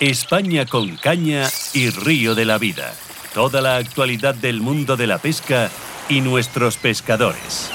España 0.00 0.64
con 0.64 0.96
caña 0.96 1.44
y 1.74 1.90
río 1.90 2.36
de 2.36 2.44
la 2.44 2.58
vida. 2.58 2.92
Toda 3.34 3.60
la 3.60 3.76
actualidad 3.76 4.34
del 4.34 4.60
mundo 4.60 4.96
de 4.96 5.08
la 5.08 5.18
pesca 5.18 5.70
y 6.08 6.20
nuestros 6.20 6.76
pescadores. 6.76 7.72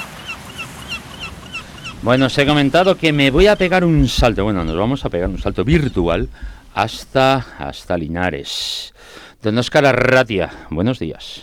Bueno, 2.02 2.26
os 2.26 2.38
he 2.38 2.46
comentado 2.46 2.96
que 2.96 3.12
me 3.12 3.30
voy 3.30 3.46
a 3.46 3.56
pegar 3.56 3.84
un 3.84 4.08
salto. 4.08 4.44
Bueno, 4.44 4.64
nos 4.64 4.76
vamos 4.76 5.04
a 5.04 5.10
pegar 5.10 5.28
un 5.28 5.38
salto 5.38 5.64
virtual 5.64 6.28
hasta, 6.74 7.44
hasta 7.58 7.98
Linares. 7.98 8.94
Don 9.42 9.58
Oscar 9.58 9.84
Arratia, 9.84 10.50
buenos 10.70 10.98
días. 10.98 11.42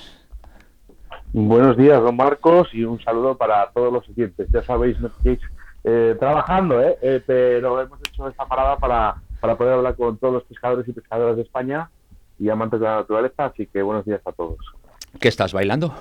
Buenos 1.31 1.77
días, 1.77 2.01
don 2.01 2.15
Marcos, 2.15 2.69
y 2.73 2.83
un 2.83 2.99
saludo 3.03 3.37
para 3.37 3.69
todos 3.69 3.93
los 3.93 4.05
siguientes. 4.05 4.47
Ya 4.51 4.63
sabéis, 4.63 4.99
no 4.99 5.11
eh, 5.83 6.15
trabajando, 6.19 6.81
¿eh? 6.81 6.97
¿eh? 7.01 7.23
pero 7.25 7.81
hemos 7.81 7.99
hecho 7.99 8.27
esta 8.27 8.45
parada 8.45 8.77
para 8.77 9.15
para 9.41 9.57
poder 9.57 9.73
hablar 9.73 9.95
con 9.95 10.17
todos 10.17 10.35
los 10.35 10.43
pescadores 10.43 10.87
y 10.87 10.93
pescadoras 10.93 11.35
de 11.35 11.41
España 11.41 11.89
y 12.39 12.49
amantes 12.49 12.79
de 12.79 12.85
la 12.85 12.97
naturaleza. 12.97 13.45
Así 13.45 13.65
que 13.65 13.81
buenos 13.81 14.05
días 14.05 14.21
a 14.23 14.31
todos. 14.31 14.57
¿Qué 15.19 15.27
estás 15.27 15.51
bailando? 15.51 15.93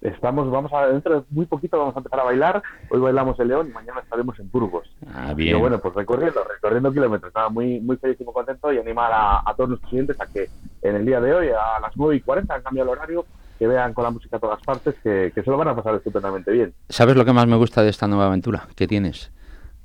Estamos, 0.00 0.50
vamos 0.50 0.72
a, 0.72 0.86
dentro 0.86 1.20
de 1.20 1.26
muy 1.28 1.44
poquito 1.44 1.78
vamos 1.78 1.94
a 1.94 1.98
empezar 1.98 2.20
a 2.20 2.24
bailar. 2.24 2.62
Hoy 2.88 3.00
bailamos 3.00 3.38
el 3.38 3.48
León 3.48 3.68
y 3.68 3.72
mañana 3.72 4.00
estaremos 4.00 4.38
en 4.38 4.50
Burgos. 4.50 4.88
Ah, 5.12 5.34
bien. 5.34 5.58
bueno, 5.58 5.78
pues 5.78 5.92
recorriendo, 5.94 6.42
recorriendo 6.44 6.92
kilómetros. 6.92 7.28
Estaba 7.28 7.50
muy, 7.50 7.80
muy 7.80 7.96
feliz 7.96 8.18
y 8.18 8.24
muy 8.24 8.32
contento 8.32 8.72
y 8.72 8.78
animar 8.78 9.10
a, 9.12 9.52
todos 9.56 9.70
nuestros 9.70 9.90
clientes 9.90 10.18
a 10.18 10.26
que 10.26 10.48
en 10.80 10.96
el 10.96 11.04
día 11.04 11.20
de 11.20 11.34
hoy, 11.34 11.48
a 11.48 11.80
las 11.80 11.94
9 11.96 12.16
y 12.16 12.20
40, 12.20 12.54
han 12.54 12.62
cambiado 12.62 12.90
el 12.90 12.98
horario, 12.98 13.26
que 13.58 13.66
vean 13.66 13.92
con 13.92 14.04
la 14.04 14.10
música 14.10 14.38
a 14.38 14.40
todas 14.40 14.62
partes, 14.62 14.94
que, 15.02 15.32
que 15.34 15.42
se 15.42 15.50
lo 15.50 15.58
van 15.58 15.68
a 15.68 15.76
pasar 15.76 15.96
estupendamente 15.96 16.50
bien. 16.50 16.72
¿Sabes 16.88 17.16
lo 17.16 17.26
que 17.26 17.34
más 17.34 17.46
me 17.46 17.56
gusta 17.56 17.82
de 17.82 17.90
esta 17.90 18.08
nueva 18.08 18.26
aventura 18.26 18.68
que 18.74 18.86
tienes? 18.86 19.30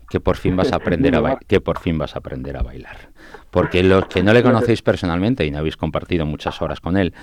Que 0.09 0.19
por 0.19 0.37
fin 0.37 0.55
vas 0.55 0.71
a 0.73 0.75
aprender 0.77 1.15
a 1.15 1.19
bailar, 1.19 1.45
que 1.45 1.61
por 1.61 1.79
fin 1.79 1.97
vas 1.97 2.15
a 2.15 2.19
aprender 2.19 2.57
a 2.57 2.63
bailar. 2.63 3.09
Porque 3.51 3.83
los 3.83 4.07
que 4.07 4.23
no 4.23 4.33
le 4.33 4.43
conocéis 4.43 4.81
personalmente 4.81 5.45
y 5.45 5.51
no 5.51 5.59
habéis 5.59 5.77
compartido 5.77 6.25
muchas 6.25 6.61
horas 6.61 6.79
con 6.79 6.97
él, 6.97 7.13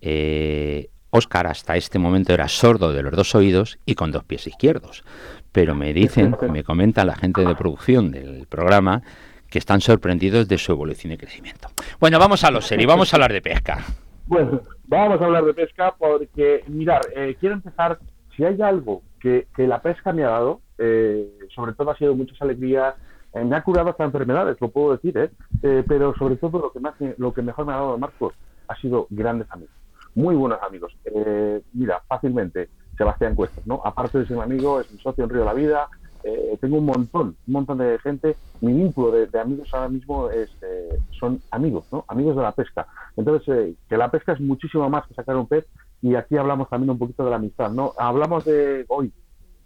eh, 0.00 0.88
Oscar 1.10 1.46
hasta 1.46 1.76
este 1.76 1.98
momento 1.98 2.32
era 2.32 2.48
sordo 2.48 2.92
de 2.92 3.02
los 3.02 3.14
dos 3.14 3.34
oídos 3.34 3.78
y 3.84 3.94
con 3.94 4.10
dos 4.10 4.24
pies 4.24 4.46
izquierdos. 4.46 5.04
Pero 5.52 5.74
me 5.74 5.92
dicen, 5.92 6.34
me 6.50 6.64
comenta 6.64 7.04
la 7.04 7.14
gente 7.14 7.44
de 7.44 7.54
producción 7.54 8.10
del 8.10 8.46
programa, 8.46 9.02
que 9.50 9.58
están 9.58 9.82
sorprendidos 9.82 10.48
de 10.48 10.56
su 10.56 10.72
evolución 10.72 11.12
y 11.12 11.18
crecimiento. 11.18 11.68
Bueno, 12.00 12.18
vamos 12.18 12.42
a 12.42 12.50
lo 12.50 12.62
serio, 12.62 12.88
vamos 12.88 13.12
a 13.12 13.16
hablar 13.16 13.34
de 13.34 13.42
pesca. 13.42 13.84
Bueno, 14.26 14.62
vamos 14.84 15.20
a 15.20 15.24
hablar 15.26 15.44
de 15.44 15.52
pesca 15.52 15.94
porque, 15.98 16.64
mirar, 16.68 17.02
eh, 17.14 17.36
quiero 17.38 17.56
empezar, 17.56 17.98
si 18.36 18.44
hay 18.44 18.60
algo 18.62 19.02
que, 19.20 19.46
que 19.54 19.66
la 19.66 19.80
pesca 19.80 20.12
me 20.12 20.24
ha 20.24 20.30
dado, 20.30 20.60
eh, 20.78 21.38
sobre 21.54 21.74
todo 21.74 21.90
ha 21.90 21.96
sido 21.96 22.14
muchas 22.14 22.40
alegrías, 22.42 22.94
eh, 23.34 23.44
me 23.44 23.56
ha 23.56 23.62
curado 23.62 23.90
hasta 23.90 24.04
enfermedades, 24.04 24.60
lo 24.60 24.70
puedo 24.70 24.96
decir, 24.96 25.16
¿eh? 25.16 25.30
pero 25.86 26.14
sobre 26.16 26.36
todo 26.36 26.58
lo 26.58 26.72
que, 26.72 26.80
más, 26.80 26.94
lo 27.18 27.32
que 27.32 27.42
mejor 27.42 27.66
me 27.66 27.72
ha 27.72 27.76
dado 27.76 27.98
Marcos 27.98 28.34
ha 28.68 28.76
sido 28.76 29.06
grandes 29.10 29.50
amigos, 29.50 29.74
muy 30.14 30.34
buenos 30.34 30.58
amigos. 30.62 30.96
mira, 31.72 32.02
fácilmente, 32.08 32.68
Sebastián 32.96 33.34
Cuestas, 33.34 33.66
¿no? 33.66 33.80
Aparte 33.84 34.18
de 34.18 34.26
ser 34.26 34.36
mi 34.36 34.42
amigo, 34.42 34.80
es 34.80 34.90
mi 34.92 34.98
socio 34.98 35.24
en 35.24 35.30
Río 35.30 35.40
de 35.40 35.46
la 35.46 35.54
Vida, 35.54 35.88
tengo 36.60 36.78
un 36.78 36.86
montón, 36.86 37.36
un 37.46 37.52
montón 37.52 37.78
de 37.78 37.98
gente. 37.98 38.36
Mi 38.60 38.72
vínculo 38.72 39.10
de, 39.10 39.40
amigos 39.40 39.68
ahora 39.72 39.88
mismo 39.88 40.30
es, 40.30 40.50
son 41.18 41.40
amigos, 41.50 41.86
¿no? 41.90 42.04
Amigos 42.08 42.36
de 42.36 42.42
la 42.42 42.52
pesca. 42.52 42.86
Entonces, 43.16 43.74
que 43.88 43.96
la 43.96 44.10
pesca 44.10 44.32
es 44.32 44.40
muchísimo 44.40 44.88
más 44.88 45.06
que 45.06 45.14
sacar 45.14 45.36
un 45.36 45.46
pez 45.46 45.66
y 46.02 46.16
aquí 46.16 46.36
hablamos 46.36 46.68
también 46.68 46.90
un 46.90 46.98
poquito 46.98 47.24
de 47.24 47.30
la 47.30 47.36
amistad, 47.36 47.70
¿no? 47.70 47.92
Hablamos 47.96 48.44
de 48.44 48.84
hoy, 48.88 49.12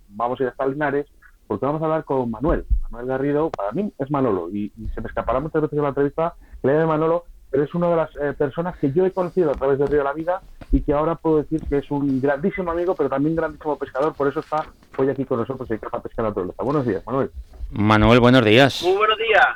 vamos 0.08 0.38
a 0.38 0.44
ir 0.44 0.48
hasta 0.50 0.66
Linares 0.66 1.06
porque 1.46 1.64
vamos 1.64 1.80
a 1.80 1.86
hablar 1.86 2.04
con 2.04 2.30
Manuel. 2.30 2.66
Manuel 2.90 3.06
Garrido, 3.06 3.50
para 3.50 3.72
mí 3.72 3.92
es 3.98 4.10
Manolo, 4.10 4.50
y, 4.50 4.72
se 4.94 5.00
me 5.00 5.08
escapará 5.08 5.40
muchas 5.40 5.62
veces 5.62 5.76
en 5.76 5.82
la 5.82 5.90
entrevista 5.90 6.34
le 6.62 6.72
de 6.72 6.86
Manolo, 6.86 7.24
pero 7.50 7.62
es 7.62 7.74
una 7.74 7.88
de 7.88 7.96
las 7.96 8.10
eh, 8.16 8.32
personas 8.36 8.76
que 8.78 8.92
yo 8.92 9.06
he 9.06 9.12
conocido 9.12 9.50
a 9.50 9.54
través 9.54 9.78
del 9.78 9.88
Río 9.88 9.98
de 9.98 10.04
la 10.04 10.12
Vida 10.12 10.42
y 10.72 10.80
que 10.80 10.92
ahora 10.92 11.14
puedo 11.14 11.38
decir 11.38 11.62
que 11.68 11.78
es 11.78 11.90
un 11.90 12.20
grandísimo 12.20 12.70
amigo, 12.70 12.94
pero 12.94 13.08
también 13.08 13.36
grandísimo 13.36 13.78
pescador, 13.78 14.14
por 14.14 14.28
eso 14.28 14.40
está 14.40 14.66
hoy 14.96 15.08
aquí 15.08 15.24
con 15.24 15.38
nosotros 15.38 15.70
en 15.70 15.78
Caja 15.78 16.00
Pesca 16.00 16.22
Naturaleza. 16.22 16.62
Buenos 16.62 16.84
días, 16.84 17.02
Manuel. 17.06 17.30
Manuel, 17.70 18.20
buenos 18.20 18.44
días. 18.44 18.82
Muy 18.82 18.96
buenos 18.96 19.18
días. 19.18 19.46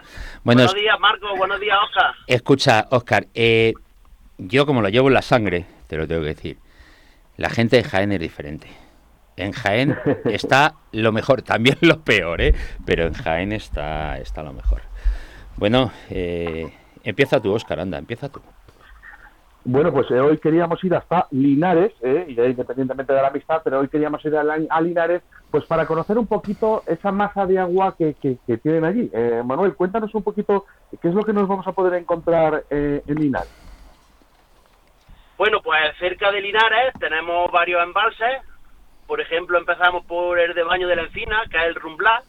Buenos, 0.44 0.74
días, 0.74 0.98
Marco. 1.00 1.26
Buenos 1.36 1.60
días, 1.60 1.76
Oscar. 1.88 2.14
Escucha, 2.26 2.86
Oscar, 2.90 3.26
eh, 3.34 3.74
yo 4.38 4.66
como 4.66 4.82
lo 4.82 4.88
llevo 4.88 5.08
en 5.08 5.14
la 5.14 5.22
sangre, 5.22 5.66
te 5.86 5.96
lo 5.96 6.06
tengo 6.06 6.22
que 6.22 6.28
decir, 6.28 6.58
la 7.40 7.48
gente 7.48 7.76
de 7.76 7.84
Jaén 7.84 8.12
es 8.12 8.20
diferente. 8.20 8.68
En 9.36 9.52
Jaén 9.52 9.96
está 10.26 10.74
lo 10.92 11.10
mejor, 11.10 11.40
también 11.40 11.78
lo 11.80 12.00
peor, 12.00 12.42
¿eh? 12.42 12.54
pero 12.84 13.06
en 13.06 13.14
Jaén 13.14 13.52
está, 13.52 14.18
está 14.18 14.42
lo 14.42 14.52
mejor. 14.52 14.82
Bueno, 15.56 15.90
eh, 16.10 16.70
empieza 17.02 17.40
tú, 17.40 17.52
Óscar, 17.52 17.80
anda, 17.80 17.96
empieza 17.96 18.28
tú. 18.28 18.40
Bueno, 19.64 19.90
pues 19.90 20.10
eh, 20.10 20.20
hoy 20.20 20.36
queríamos 20.38 20.82
ir 20.84 20.94
hasta 20.94 21.28
Linares, 21.30 21.92
eh, 22.02 22.26
independientemente 22.28 23.14
de 23.14 23.22
la 23.22 23.28
amistad, 23.28 23.62
pero 23.64 23.80
hoy 23.80 23.88
queríamos 23.88 24.22
ir 24.24 24.36
a, 24.36 24.80
Linares 24.80 25.22
pues 25.50 25.64
para 25.64 25.86
conocer 25.86 26.18
un 26.18 26.26
poquito 26.26 26.82
esa 26.86 27.10
masa 27.10 27.46
de 27.46 27.58
agua 27.58 27.94
que, 27.96 28.14
tienen 28.62 28.84
allí. 28.84 29.10
Eh, 29.14 29.42
Manuel, 29.44 29.74
cuéntanos 29.74 30.14
un 30.14 30.22
poquito 30.22 30.66
qué 31.00 31.08
es 31.08 31.14
lo 31.14 31.24
que 31.24 31.32
nos 31.32 31.48
vamos 31.48 31.66
a 31.66 31.72
poder 31.72 31.94
encontrar 31.94 32.64
en 32.70 33.02
Linares. 33.06 33.69
Bueno, 35.40 35.62
pues 35.62 35.80
cerca 35.98 36.30
de 36.30 36.42
Linares 36.42 36.92
tenemos 37.00 37.50
varios 37.50 37.82
embalses, 37.82 38.42
por 39.06 39.22
ejemplo, 39.22 39.56
empezamos 39.56 40.04
por 40.04 40.38
el 40.38 40.52
de 40.52 40.62
Baño 40.62 40.86
de 40.86 40.96
la 40.96 41.04
Encina, 41.04 41.44
que 41.50 41.56
es 41.56 41.64
el 41.64 41.76
Rumblá, 41.76 42.22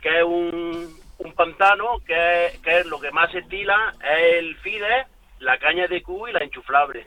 que 0.00 0.18
es 0.18 0.24
un, 0.24 1.00
pantano, 1.36 2.00
que 2.04 2.46
es, 2.46 2.86
lo 2.86 2.98
que 2.98 3.12
más 3.12 3.30
se 3.30 3.38
estila, 3.38 3.94
es 4.02 4.38
el 4.38 4.56
FIDE, 4.56 5.06
la 5.38 5.56
caña 5.58 5.86
de 5.86 6.02
Q 6.02 6.26
y 6.26 6.32
la 6.32 6.42
enchuflable. 6.42 7.06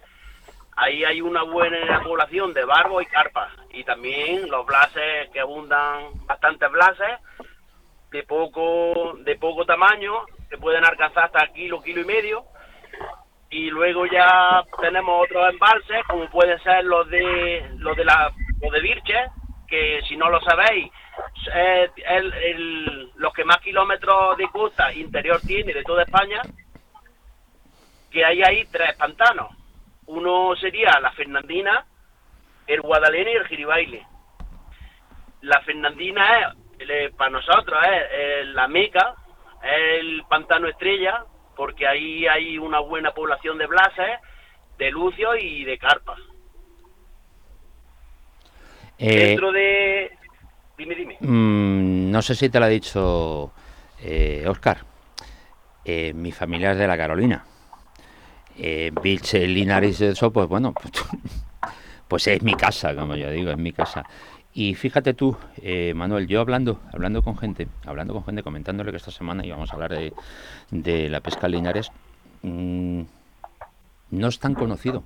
Ahí 0.77 1.03
hay 1.03 1.19
una 1.19 1.43
buena 1.43 2.01
población 2.01 2.53
de 2.53 2.63
barbo 2.63 3.01
y 3.01 3.05
carpa, 3.05 3.51
y 3.71 3.83
también 3.83 4.49
los 4.49 4.65
blases, 4.65 5.29
que 5.33 5.41
abundan 5.41 6.11
bastantes 6.25 6.71
blases, 6.71 7.19
de 8.09 8.23
poco, 8.23 9.17
de 9.17 9.35
poco 9.35 9.65
tamaño, 9.65 10.13
que 10.49 10.57
pueden 10.57 10.85
alcanzar 10.85 11.25
hasta 11.25 11.51
kilo, 11.51 11.81
kilo 11.81 11.99
y 11.99 12.05
medio, 12.05 12.45
y 13.49 13.69
luego 13.69 14.05
ya 14.05 14.63
tenemos 14.81 15.23
otros 15.23 15.49
embalses 15.51 16.03
como 16.07 16.29
pueden 16.29 16.61
ser 16.63 16.83
los 16.83 17.09
de 17.09 17.69
los 17.77 17.95
de 17.95 18.05
la 18.05 18.31
de 18.59 18.81
Virche, 18.81 19.27
que 19.67 20.01
si 20.07 20.17
no 20.17 20.29
lo 20.29 20.41
sabéis, 20.41 20.91
es 21.53 21.91
el, 22.07 23.11
los 23.15 23.33
que 23.33 23.43
más 23.43 23.57
kilómetros 23.57 24.37
de 24.37 24.47
costa 24.49 24.91
interior 24.93 25.39
tiene 25.45 25.73
de 25.73 25.83
toda 25.83 26.03
España, 26.03 26.41
que 28.11 28.25
hay 28.25 28.41
ahí 28.41 28.65
tres 28.71 28.95
pantanos. 28.95 29.51
Uno 30.07 30.55
sería 30.55 30.99
la 30.99 31.11
Fernandina, 31.11 31.85
el 32.67 32.81
Guadalena 32.81 33.31
y 33.31 33.35
el 33.35 33.47
Giribaile. 33.47 34.05
La 35.41 35.61
Fernandina 35.61 36.55
es, 36.79 37.11
para 37.13 37.31
nosotros, 37.31 37.79
es, 38.11 38.47
la 38.47 38.67
meca, 38.67 39.15
es 39.63 39.99
el 39.99 40.23
pantano 40.27 40.67
estrella, 40.67 41.25
porque 41.55 41.87
ahí 41.87 42.27
hay 42.27 42.57
una 42.57 42.79
buena 42.79 43.13
población 43.13 43.57
de 43.57 43.67
blases, 43.67 44.19
de 44.77 44.91
lucio 44.91 45.35
y 45.35 45.63
de 45.63 45.77
carpas. 45.77 46.19
Eh, 48.97 49.27
Dentro 49.27 49.51
de... 49.51 50.11
Dime, 50.77 50.95
dime. 50.95 51.17
Mm, 51.19 52.11
no 52.11 52.21
sé 52.21 52.35
si 52.35 52.49
te 52.49 52.59
lo 52.59 52.65
ha 52.65 52.69
dicho 52.69 53.51
eh, 54.01 54.45
Oscar. 54.47 54.79
Eh, 55.83 56.13
mi 56.13 56.31
familia 56.31 56.71
es 56.71 56.77
de 56.77 56.87
la 56.87 56.97
Carolina. 56.97 57.45
Eh, 58.57 58.91
Vilche, 59.01 59.45
Linares, 59.47 59.99
eso, 60.01 60.31
pues 60.31 60.47
bueno, 60.47 60.73
pues, 60.73 60.91
pues, 62.07 62.27
es 62.27 62.41
mi 62.41 62.55
casa, 62.55 62.95
como 62.95 63.15
yo 63.15 63.29
digo, 63.29 63.51
es 63.51 63.57
mi 63.57 63.71
casa. 63.71 64.03
Y 64.57 64.73
fíjate 64.73 65.13
tú, 65.13 65.37
eh, 65.61 65.93
Manuel, 65.93 66.27
yo 66.27 66.39
hablando, 66.39 66.79
hablando 66.93 67.21
con 67.21 67.37
gente, 67.37 67.67
hablando 67.85 68.13
con 68.13 68.23
gente, 68.23 68.41
comentándole 68.41 68.91
que 68.91 68.97
esta 68.97 69.11
semana 69.11 69.45
íbamos 69.45 69.69
a 69.69 69.73
hablar 69.73 69.91
de, 70.71 71.09
la 71.09 71.19
pesca 71.19 71.49
Linares, 71.49 71.91
mm, 72.41 73.01
no 74.11 74.27
es 74.27 74.39
tan 74.39 74.55
conocido 74.55 75.03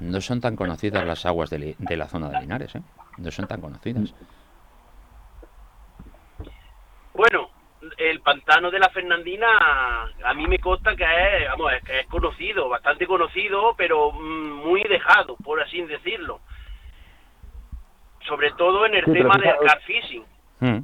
no 0.00 0.20
son 0.20 0.40
tan 0.40 0.56
conocidas 0.56 1.04
las 1.04 1.26
aguas 1.26 1.50
de, 1.50 1.74
la 1.78 2.06
zona 2.06 2.28
de 2.28 2.40
Linares, 2.40 2.74
¿eh? 2.76 2.82
No 3.18 3.30
son 3.30 3.46
tan 3.46 3.60
conocidas. 3.60 4.14
Bueno, 7.14 7.50
el 7.96 8.20
pantano 8.20 8.70
de 8.70 8.78
la 8.78 8.88
Fernandina 8.90 9.48
a 10.24 10.34
mí 10.34 10.46
me 10.46 10.58
consta 10.58 10.94
que 10.94 11.04
es, 11.04 11.48
vamos, 11.48 11.72
es, 11.72 12.06
conocido, 12.06 12.68
bastante 12.68 13.06
conocido, 13.06 13.74
pero 13.76 14.12
mm, 14.12 14.66
muy 14.66 14.82
dejado, 14.84 15.36
por 15.36 15.60
así 15.60 15.82
decirlo. 15.82 16.40
Sobre 18.28 18.52
todo 18.52 18.86
en 18.86 18.94
el 18.94 19.04
tema 19.04 19.36
del 19.38 19.56
car 19.66 19.80
fishing. 19.80 20.22
Mm. 20.60 20.78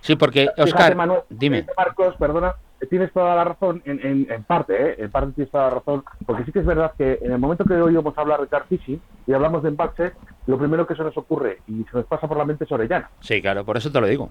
Sí, 0.00 0.16
porque, 0.16 0.48
Oscar, 0.58 0.96
dime. 1.30 1.66
Marcos, 1.76 2.16
perdona, 2.16 2.54
tienes 2.88 3.12
toda 3.12 3.34
la 3.36 3.44
razón, 3.44 3.82
en, 3.84 4.26
en, 4.28 4.44
parte, 4.44 4.74
¿eh? 4.74 4.94
en 4.98 5.10
parte 5.10 5.32
tienes 5.32 5.50
toda 5.50 5.64
la 5.64 5.70
razón, 5.70 6.04
porque 6.26 6.44
sí 6.44 6.52
que 6.52 6.58
es 6.58 6.66
verdad 6.66 6.92
que 6.98 7.18
en 7.22 7.32
el 7.32 7.38
momento 7.38 7.64
que 7.64 7.74
hoy 7.74 7.94
vamos 7.94 8.16
a 8.16 8.20
hablar 8.20 8.40
de 8.40 8.48
car 8.48 8.66
fishing 8.68 9.00
y 9.26 9.32
hablamos 9.32 9.62
de 9.62 9.68
embalse, 9.68 10.12
lo 10.46 10.58
primero 10.58 10.86
que 10.86 10.96
se 10.96 11.02
nos 11.02 11.16
ocurre 11.16 11.60
y 11.68 11.84
se 11.84 11.96
nos 11.96 12.06
pasa 12.06 12.26
por 12.26 12.36
la 12.36 12.44
mente 12.44 12.64
es 12.64 12.72
Orellana. 12.72 13.10
Sí, 13.20 13.40
claro, 13.40 13.64
por 13.64 13.76
eso 13.76 13.92
te 13.92 14.00
lo 14.00 14.06
digo. 14.06 14.30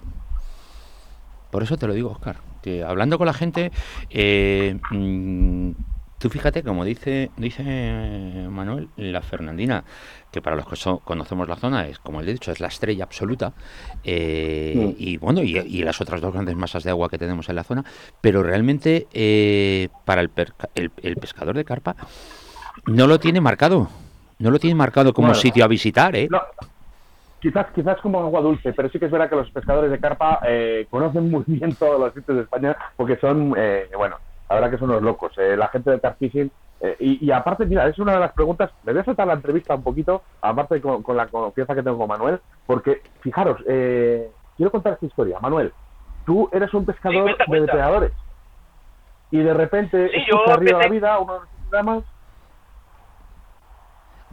Por 1.49 1.63
eso 1.63 1.77
te 1.77 1.87
lo 1.87 1.93
digo, 1.93 2.11
Oscar, 2.11 2.37
que 2.61 2.83
hablando 2.83 3.17
con 3.17 3.27
la 3.27 3.33
gente, 3.33 3.71
eh, 4.09 4.77
mm, 4.89 5.71
tú 6.21 6.29
fíjate, 6.29 6.61
como 6.61 6.85
dice, 6.85 7.31
dice 7.35 8.47
Manuel, 8.49 8.89
la 8.95 9.21
Fernandina, 9.21 9.83
que 10.31 10.41
para 10.41 10.55
los 10.55 10.65
que 10.67 10.99
conocemos 11.03 11.49
la 11.49 11.55
zona 11.55 11.87
es, 11.87 11.97
como 11.97 12.21
he 12.21 12.25
dicho, 12.25 12.51
es 12.51 12.59
la 12.59 12.67
estrella 12.67 13.03
absoluta, 13.03 13.53
eh, 14.03 14.73
mm. 14.75 14.95
y 14.97 15.17
bueno, 15.17 15.41
y, 15.41 15.83
las 15.83 15.99
otras 15.99 16.21
dos 16.21 16.31
grandes 16.31 16.55
masas 16.55 16.83
de 16.83 16.91
agua 16.91 17.09
que 17.09 17.17
tenemos 17.17 17.49
en 17.49 17.55
la 17.55 17.63
zona, 17.63 17.83
pero 18.21 18.43
realmente 18.43 19.07
eh, 19.13 19.89
para 20.05 20.21
el, 20.21 20.29
pescador 20.29 21.55
de 21.55 21.65
carpa 21.65 21.95
no 22.85 23.07
lo 23.07 23.19
tiene 23.19 23.41
marcado, 23.41 23.89
no 24.37 24.51
lo 24.51 24.59
tiene 24.59 24.75
marcado 24.75 25.13
como 25.13 25.33
sitio 25.33 25.65
a 25.65 25.67
visitar, 25.67 26.15
¿eh? 26.15 26.29
quizás, 27.41 27.67
quizás 27.73 27.99
como 28.01 28.19
agua 28.19 28.41
dulce, 28.41 28.71
pero 28.73 28.89
sí 28.89 28.99
que 28.99 29.05
es 29.05 29.11
verdad 29.11 29.29
que 29.29 29.35
los 29.35 29.49
pescadores 29.49 29.89
de 29.89 29.99
carpa 29.99 30.39
eh, 30.45 30.85
conocen 30.89 31.29
muy 31.31 31.43
bien 31.47 31.73
todos 31.75 31.99
los 31.99 32.13
sitios 32.13 32.37
de 32.37 32.43
España 32.43 32.77
porque 32.95 33.17
son, 33.17 33.55
eh, 33.57 33.89
bueno, 33.97 34.17
la 34.51 34.59
verdad 34.59 34.71
que 34.71 34.77
son 34.77 34.89
unos 34.89 35.01
locos. 35.01 35.31
Eh, 35.37 35.55
la 35.55 35.69
gente 35.69 35.91
de 35.91 35.99
carfishing 35.99 36.51
y, 36.99 37.29
aparte, 37.29 37.67
mira, 37.67 37.87
es 37.87 37.99
una 37.99 38.13
de 38.13 38.19
las 38.19 38.31
preguntas, 38.33 38.71
me 38.83 38.91
voy 38.91 39.01
a 39.01 39.05
saltar 39.05 39.27
la 39.27 39.33
entrevista 39.33 39.75
un 39.75 39.83
poquito, 39.83 40.23
aparte 40.41 40.81
con, 40.81 41.03
la 41.15 41.27
confianza 41.27 41.75
que 41.75 41.83
tengo 41.83 41.99
con 41.99 42.07
Manuel, 42.07 42.39
porque 42.65 43.03
fijaros, 43.19 43.61
quiero 43.63 44.71
contar 44.71 44.93
esta 44.93 45.05
historia. 45.05 45.37
Manuel, 45.39 45.71
tú 46.25 46.49
eres 46.51 46.73
un 46.73 46.83
pescador 46.83 47.37
de 47.47 47.59
depredadores 47.59 48.13
y 49.29 49.37
de 49.37 49.53
repente 49.53 50.09
sí, 50.09 50.21
yo 50.27 50.51
arriba 50.51 50.79
la 50.79 50.89
vida, 50.89 51.19
uno 51.19 51.33
de 51.33 51.39
los 51.39 51.49
programas... 51.69 52.03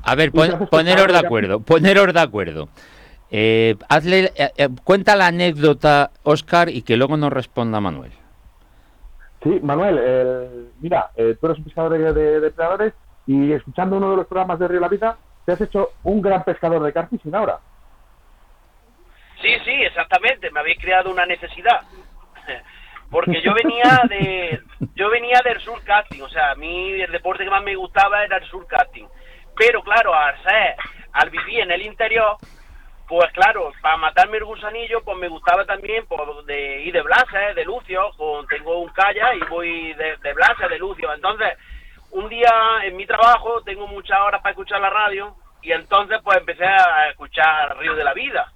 A 0.03 0.15
ver, 0.15 0.33
poneros 0.33 1.09
de 1.09 1.19
acuerdo, 1.19 1.61
poneros 1.61 2.15
de 2.15 2.21
acuerdo. 2.21 2.69
Eh, 3.31 3.77
hazle, 3.89 4.33
eh, 4.37 4.53
eh, 4.57 4.69
cuenta 4.85 5.17
la 5.17 5.27
anécdota, 5.27 6.13
Oscar, 6.23 6.71
y 6.71 6.83
que 6.83 6.97
luego 6.97 7.17
nos 7.17 7.33
responda 7.33 7.81
Manuel. 7.81 8.13
Sí, 9.43 9.61
Manuel, 9.63 10.73
mira, 10.81 11.11
tú 11.15 11.47
eres 11.47 11.59
un 11.59 11.65
pescador 11.65 11.93
de, 11.93 12.41
depredadores 12.41 12.93
y 13.27 13.53
escuchando 13.53 13.97
uno 13.97 14.11
de 14.11 14.17
los 14.17 14.27
programas 14.27 14.59
de 14.59 14.69
Río 14.69 14.81
La 14.81 14.89
Vida, 14.89 15.17
te 15.45 15.53
has 15.53 15.61
hecho 15.61 15.91
un 16.03 16.21
gran 16.21 16.43
pescador 16.45 16.83
de 16.83 16.93
carfishing 16.93 17.35
ahora. 17.35 17.59
Sí, 19.41 19.51
sí, 19.65 19.71
exactamente, 19.71 20.51
me 20.51 20.61
habéis 20.61 20.79
creado 20.81 21.11
una 21.11 21.25
necesidad. 21.25 21.83
Porque 23.11 23.41
yo 23.41 23.55
venía 23.55 24.03
de 24.09 24.61
yo 24.95 25.09
venía 25.09 25.41
del 25.43 25.61
surcasting, 25.61 26.23
o 26.23 26.29
sea, 26.29 26.51
a 26.51 26.55
mí 26.57 27.01
el 27.01 27.11
deporte 27.11 27.45
que 27.45 27.51
más 27.51 27.63
me 27.63 27.75
gustaba 27.75 28.25
era 28.25 28.37
el 28.37 28.45
surcasting. 28.45 29.09
Pero 29.57 29.83
claro, 29.83 30.15
al 30.15 30.37
ser, 30.43 30.77
al 31.13 31.31
vivir 31.31 31.61
en 31.61 31.71
el 31.71 31.83
interior, 31.83 32.37
pues 33.09 33.33
claro, 33.33 33.73
para 33.81 33.97
matarme 33.97 34.37
el 34.37 34.45
gusanillo, 34.45 35.03
pues 35.03 35.17
me 35.17 35.29
gustaba 35.29 35.65
también 35.65 36.05
pues, 36.07 36.21
de 36.45 36.83
ir 36.83 36.93
de 36.93 37.01
Blasa, 37.01 37.55
de 37.55 37.65
Lucio, 37.65 38.11
con, 38.19 38.47
tengo 38.47 38.81
un 38.81 38.91
calla 38.91 39.35
y 39.35 39.41
voy 39.49 39.95
de, 39.95 40.17
de 40.19 40.35
de 40.69 40.79
Lucio. 40.79 41.13
Entonces, 41.15 41.57
un 42.11 42.29
día 42.29 42.51
en 42.83 42.97
mi 42.97 43.07
trabajo 43.07 43.63
tengo 43.63 43.87
muchas 43.87 44.21
horas 44.21 44.43
para 44.43 44.51
escuchar 44.51 44.81
la 44.83 44.91
radio 44.91 45.35
y 45.63 45.73
entonces 45.73 46.19
pues 46.23 46.37
empecé 46.37 46.67
a 46.67 47.09
escuchar 47.09 47.79
Río 47.79 47.95
de 47.95 48.05
la 48.05 48.13
Vida. 48.13 48.53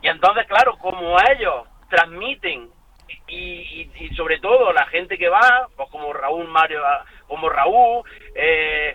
Y 0.00 0.08
entonces, 0.08 0.46
claro, 0.46 0.78
como 0.78 1.16
ellos 1.30 1.66
transmiten 1.90 2.70
y, 3.26 3.90
y, 3.98 4.14
sobre 4.14 4.38
todo 4.38 4.72
la 4.72 4.86
gente 4.86 5.18
que 5.18 5.28
va, 5.28 5.68
pues 5.76 5.90
como 5.90 6.12
Raúl 6.12 6.46
Mario, 6.48 6.82
como 7.26 7.48
Raúl, 7.48 8.02
eh, 8.34 8.94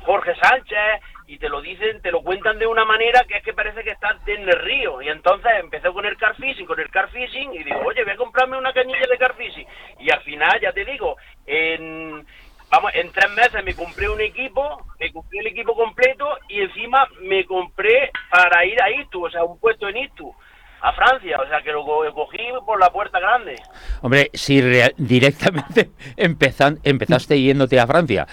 Jorge 0.00 0.34
Sánchez, 0.36 1.00
y 1.26 1.38
te 1.38 1.48
lo 1.48 1.60
dicen, 1.60 2.02
te 2.02 2.10
lo 2.10 2.22
cuentan 2.22 2.58
de 2.58 2.66
una 2.66 2.84
manera 2.84 3.24
que 3.26 3.38
es 3.38 3.42
que 3.42 3.54
parece 3.54 3.82
que 3.82 3.92
estás 3.92 4.16
en 4.26 4.48
el 4.48 4.58
río. 4.58 5.00
Y 5.00 5.08
entonces 5.08 5.52
empecé 5.58 5.90
con 5.90 6.04
el 6.04 6.16
car 6.16 6.36
fishing, 6.36 6.66
con 6.66 6.78
el 6.78 6.90
car 6.90 7.10
fishing, 7.10 7.54
y 7.54 7.64
digo, 7.64 7.80
oye, 7.84 8.04
voy 8.04 8.12
a 8.12 8.16
comprarme 8.16 8.58
una 8.58 8.72
cañilla 8.72 9.06
de 9.08 9.18
car 9.18 9.34
fishing. 9.34 9.66
Y 10.00 10.10
al 10.10 10.20
final, 10.22 10.60
ya 10.60 10.72
te 10.72 10.84
digo, 10.84 11.16
en, 11.46 12.26
vamos, 12.70 12.94
en 12.94 13.10
tres 13.12 13.30
meses 13.32 13.64
me 13.64 13.74
compré 13.74 14.08
un 14.08 14.20
equipo, 14.20 14.84
me 15.00 15.12
compré 15.12 15.40
el 15.40 15.46
equipo 15.46 15.74
completo 15.74 16.38
y 16.48 16.60
encima 16.60 17.08
me 17.22 17.44
compré 17.46 18.10
para 18.30 18.64
ir 18.66 18.80
a 18.82 18.90
Itu, 18.90 19.24
o 19.24 19.30
sea, 19.30 19.44
un 19.44 19.58
puesto 19.58 19.88
en 19.88 19.96
Itu 19.96 20.34
a 20.84 20.92
Francia, 20.92 21.38
o 21.42 21.48
sea 21.48 21.62
que 21.62 21.72
lo 21.72 21.82
cogí 21.82 22.42
por 22.66 22.78
la 22.78 22.90
puerta 22.90 23.18
grande. 23.18 23.56
Hombre, 24.02 24.30
si 24.34 24.60
directamente 24.98 25.92
empezan, 26.16 26.78
empezaste 26.82 27.40
yéndote 27.40 27.80
a 27.80 27.86
Francia, 27.86 28.26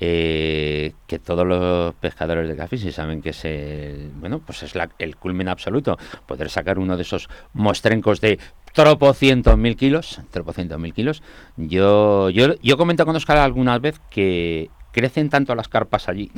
eh, 0.00 0.94
que 1.06 1.20
todos 1.20 1.46
los 1.46 1.94
pescadores 1.94 2.48
de 2.48 2.56
café 2.56 2.76
sí 2.76 2.90
saben 2.90 3.22
que 3.22 3.30
es 3.30 3.44
el, 3.44 4.10
bueno, 4.16 4.40
pues 4.40 4.64
es 4.64 4.74
el 4.98 5.16
culmen 5.16 5.48
absoluto, 5.48 5.96
poder 6.26 6.50
sacar 6.50 6.80
uno 6.80 6.96
de 6.96 7.02
esos 7.02 7.28
mostrencos 7.52 8.20
de 8.20 8.40
tropocientos 8.72 9.56
mil 9.56 9.76
kilos, 9.76 10.20
tropocientos 10.32 10.80
mil 10.80 10.92
kilos. 10.92 11.22
Yo, 11.56 12.30
yo, 12.30 12.54
yo 12.60 12.76
comento 12.76 13.06
con 13.06 13.14
Oscar 13.14 13.38
alguna 13.38 13.78
vez 13.78 14.00
que 14.10 14.70
crecen 14.90 15.30
tanto 15.30 15.54
las 15.54 15.68
carpas 15.68 16.08
allí 16.08 16.32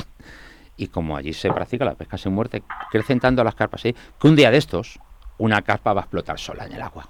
y 0.76 0.88
como 0.88 1.16
allí 1.16 1.32
se 1.32 1.50
practica 1.50 1.86
la 1.86 1.94
pesca 1.94 2.18
sin 2.18 2.34
muerte, 2.34 2.62
crecen 2.90 3.18
tanto 3.18 3.42
las 3.42 3.54
carpas 3.54 3.82
allí 3.86 3.94
que 4.20 4.28
un 4.28 4.36
día 4.36 4.50
de 4.50 4.58
estos 4.58 5.00
una 5.38 5.62
carpa 5.62 5.92
va 5.92 6.02
a 6.02 6.04
explotar 6.04 6.38
sola 6.38 6.66
en 6.66 6.74
el 6.74 6.82
agua. 6.82 7.06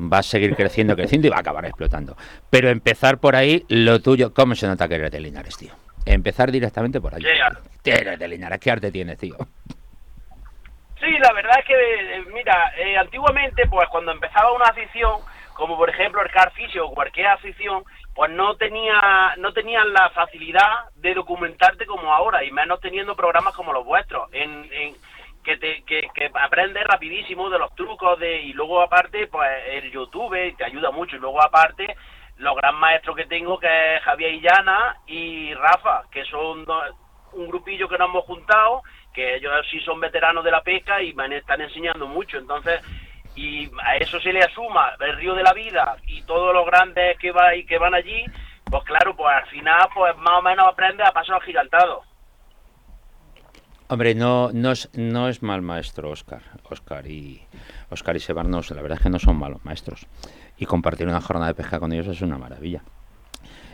Va 0.00 0.18
a 0.18 0.22
seguir 0.22 0.56
creciendo, 0.56 0.96
creciendo 0.96 1.26
y 1.26 1.30
va 1.30 1.36
a 1.36 1.40
acabar 1.40 1.64
explotando. 1.66 2.16
Pero 2.48 2.70
empezar 2.70 3.18
por 3.18 3.36
ahí, 3.36 3.64
lo 3.68 4.00
tuyo, 4.00 4.32
¿cómo 4.32 4.54
se 4.54 4.66
nota 4.66 4.88
que 4.88 4.94
eres 4.94 5.10
de 5.10 5.20
Linares, 5.20 5.56
tío? 5.56 5.72
Empezar 6.06 6.50
directamente 6.50 7.00
por 7.00 7.14
ahí. 7.14 7.22
Eres 7.84 8.18
de 8.18 8.28
Linares, 8.28 8.60
¿qué 8.60 8.70
arte 8.70 8.90
tienes, 8.90 9.18
tío? 9.18 9.36
Sí, 10.98 11.10
la 11.18 11.32
verdad 11.32 11.58
es 11.58 11.64
que, 11.66 11.74
eh, 11.74 12.24
mira, 12.32 12.72
eh, 12.78 12.96
antiguamente, 12.96 13.66
pues 13.66 13.88
cuando 13.88 14.12
empezaba 14.12 14.52
una 14.52 14.66
afición, 14.66 15.20
como 15.54 15.76
por 15.76 15.90
ejemplo 15.90 16.22
el 16.22 16.30
car 16.30 16.52
o 16.82 16.90
cualquier 16.92 17.26
afición, 17.26 17.84
pues 18.14 18.30
no 18.30 18.56
tenía 18.56 19.34
no 19.38 19.52
tenían 19.52 19.92
la 19.92 20.10
facilidad 20.10 20.90
de 20.96 21.14
documentarte 21.14 21.86
como 21.86 22.12
ahora, 22.12 22.44
y 22.44 22.50
menos 22.50 22.80
teniendo 22.80 23.16
programas 23.16 23.54
como 23.54 23.72
los 23.72 23.84
vuestros. 23.84 24.28
en, 24.32 24.68
que 25.50 25.56
te 25.56 25.82
que, 25.82 26.08
que 26.14 26.30
aprendes 26.34 26.84
rapidísimo 26.84 27.50
de 27.50 27.58
los 27.58 27.74
trucos 27.74 28.18
de 28.18 28.42
y 28.42 28.52
luego 28.52 28.80
aparte 28.80 29.26
pues 29.26 29.50
el 29.68 29.90
YouTube 29.90 30.56
te 30.56 30.64
ayuda 30.64 30.90
mucho. 30.90 31.16
Y 31.16 31.18
luego 31.18 31.42
aparte 31.42 31.96
los 32.36 32.56
gran 32.56 32.76
maestros 32.76 33.16
que 33.16 33.26
tengo 33.26 33.58
que 33.58 33.96
es 33.96 34.02
Javier 34.02 34.34
Illana 34.34 34.96
y 35.06 35.52
Rafa 35.54 36.04
que 36.10 36.24
son 36.24 36.64
un 37.32 37.48
grupillo 37.48 37.88
que 37.88 37.98
nos 37.98 38.08
hemos 38.08 38.24
juntado 38.24 38.82
que 39.12 39.36
ellos 39.36 39.52
sí 39.70 39.80
son 39.80 39.98
veteranos 39.98 40.44
de 40.44 40.52
la 40.52 40.62
pesca 40.62 41.02
y 41.02 41.12
me 41.14 41.36
están 41.36 41.60
enseñando 41.60 42.06
mucho. 42.06 42.38
Entonces 42.38 42.80
y 43.34 43.70
a 43.82 43.96
eso 43.96 44.20
se 44.20 44.32
le 44.32 44.40
asuma 44.40 44.94
el 45.00 45.16
río 45.16 45.34
de 45.34 45.42
la 45.42 45.52
vida 45.52 45.96
y 46.06 46.22
todos 46.22 46.54
los 46.54 46.66
grandes 46.66 47.18
que 47.18 47.32
va 47.32 47.54
y 47.54 47.64
que 47.64 47.78
van 47.78 47.94
allí 47.94 48.24
pues 48.64 48.84
claro 48.84 49.16
pues 49.16 49.34
al 49.34 49.46
final 49.46 49.88
pues 49.94 50.16
más 50.16 50.38
o 50.38 50.42
menos 50.42 50.68
aprendes 50.68 51.06
a 51.06 51.12
pasos 51.12 51.36
agigantados 51.36 52.09
Hombre, 53.90 54.14
no, 54.14 54.52
no, 54.52 54.70
es, 54.70 54.88
no 54.94 55.28
es 55.28 55.42
mal 55.42 55.62
maestro 55.62 56.10
Oscar. 56.10 56.42
Oscar 56.70 57.08
y 57.08 57.40
Oscar 57.90 58.14
y 58.14 58.20
Sebarnos, 58.20 58.70
la 58.70 58.82
verdad 58.82 58.98
es 58.98 59.02
que 59.02 59.10
no 59.10 59.18
son 59.18 59.36
malos 59.36 59.64
maestros. 59.64 60.06
Y 60.56 60.66
compartir 60.66 61.08
una 61.08 61.20
jornada 61.20 61.48
de 61.48 61.54
pesca 61.54 61.80
con 61.80 61.92
ellos 61.92 62.06
es 62.06 62.22
una 62.22 62.38
maravilla. 62.38 62.84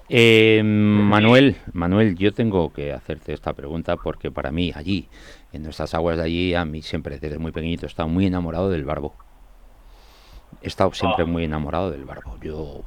Eh, 0.09 0.63
Manuel, 0.65 1.57
Manuel, 1.75 2.17
yo 2.17 2.33
tengo 2.33 2.73
que 2.73 2.95
hacerte 2.95 3.35
esta 3.35 3.53
pregunta 3.53 3.99
porque 3.99 4.31
para 4.31 4.51
mí 4.51 4.73
allí, 4.75 5.07
en 5.53 5.65
nuestras 5.65 5.93
aguas 5.93 6.17
de 6.17 6.23
allí, 6.23 6.55
a 6.55 6.65
mí 6.65 6.81
siempre 6.81 7.19
desde 7.19 7.39
muy 7.39 7.53
pequeñito 7.53 7.85
he 7.85 7.89
estado 7.89 8.09
muy 8.09 8.25
enamorado 8.25 8.71
del 8.71 8.87
barbo. 8.87 9.15
He 10.63 10.69
estado 10.69 10.95
siempre 10.95 11.25
ah. 11.25 11.27
muy 11.27 11.45
enamorado 11.45 11.91
del 11.91 12.07
barbo. 12.07 12.39
Yo, 12.41 12.85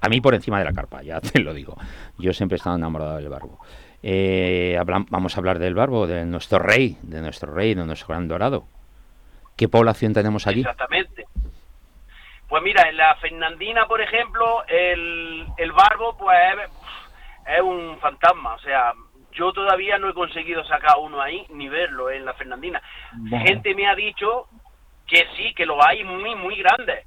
a 0.00 0.08
mí 0.08 0.20
por 0.20 0.36
encima 0.36 0.60
de 0.60 0.66
la 0.66 0.72
carpa, 0.72 1.02
ya 1.02 1.20
te 1.20 1.40
lo 1.40 1.54
digo. 1.54 1.76
Yo 2.18 2.32
siempre 2.32 2.54
he 2.54 2.58
estado 2.58 2.76
enamorado 2.76 3.16
del 3.16 3.28
barbo. 3.28 3.58
Eh, 4.02 4.80
vamos 4.84 5.36
a 5.36 5.40
hablar 5.40 5.58
del 5.58 5.74
barbo, 5.74 6.06
de 6.06 6.24
nuestro 6.24 6.58
rey, 6.58 6.98
de 7.02 7.20
nuestro 7.20 7.52
rey, 7.52 7.74
de 7.74 7.84
nuestro 7.84 8.08
gran 8.08 8.26
dorado. 8.26 8.64
¿Qué 9.56 9.68
población 9.68 10.12
tenemos 10.12 10.46
allí? 10.46 10.60
Exactamente. 10.60 11.26
Pues 12.48 12.62
mira, 12.62 12.88
en 12.88 12.96
la 12.96 13.14
Fernandina, 13.16 13.86
por 13.86 14.00
ejemplo, 14.00 14.64
el, 14.66 15.46
el 15.56 15.72
barbo 15.72 16.16
pues 16.18 16.36
es, 17.46 17.60
un 17.62 17.98
fantasma. 18.00 18.54
O 18.54 18.58
sea, 18.58 18.92
yo 19.32 19.52
todavía 19.52 19.98
no 19.98 20.10
he 20.10 20.14
conseguido 20.14 20.64
sacar 20.64 20.96
uno 21.00 21.20
ahí 21.22 21.46
ni 21.50 21.68
verlo 21.68 22.10
en 22.10 22.24
la 22.24 22.34
Fernandina. 22.34 22.82
Gente 23.30 23.74
me 23.74 23.86
ha 23.88 23.94
dicho 23.94 24.48
que 25.06 25.26
sí, 25.36 25.54
que 25.54 25.64
lo 25.64 25.82
hay 25.82 26.04
muy, 26.04 26.34
muy 26.34 26.56
grande. 26.56 27.06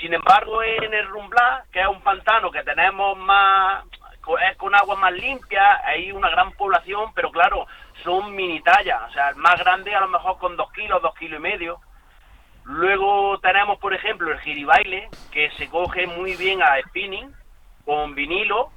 Sin 0.00 0.12
embargo, 0.12 0.62
en 0.62 0.92
el 0.92 1.06
Rumblá, 1.06 1.64
que 1.72 1.80
es 1.80 1.86
un 1.86 2.02
pantano 2.02 2.50
que 2.50 2.62
tenemos 2.64 3.16
más, 3.16 3.84
es 4.40 4.56
con 4.56 4.74
agua 4.74 4.96
más 4.96 5.12
limpia, 5.12 5.80
hay 5.84 6.12
una 6.12 6.30
gran 6.30 6.52
población, 6.52 7.12
pero 7.14 7.30
claro, 7.30 7.66
son 8.02 8.34
mini 8.34 8.60
tallas, 8.60 9.02
o 9.08 9.12
sea, 9.12 9.30
el 9.30 9.36
más 9.36 9.58
grande 9.58 9.94
a 9.94 10.00
lo 10.00 10.08
mejor 10.08 10.38
con 10.38 10.56
dos 10.56 10.72
kilos, 10.72 11.02
dos 11.02 11.14
kilos 11.16 11.38
y 11.38 11.42
medio. 11.42 11.80
Luego 12.64 13.38
tenemos, 13.40 13.78
por 13.78 13.92
ejemplo, 13.92 14.30
el 14.30 14.38
giribaile, 14.40 15.08
que 15.32 15.50
se 15.52 15.68
coge 15.68 16.06
muy 16.06 16.36
bien 16.36 16.62
a 16.62 16.80
spinning, 16.88 17.34
con 17.84 18.14
vinilo, 18.14 18.70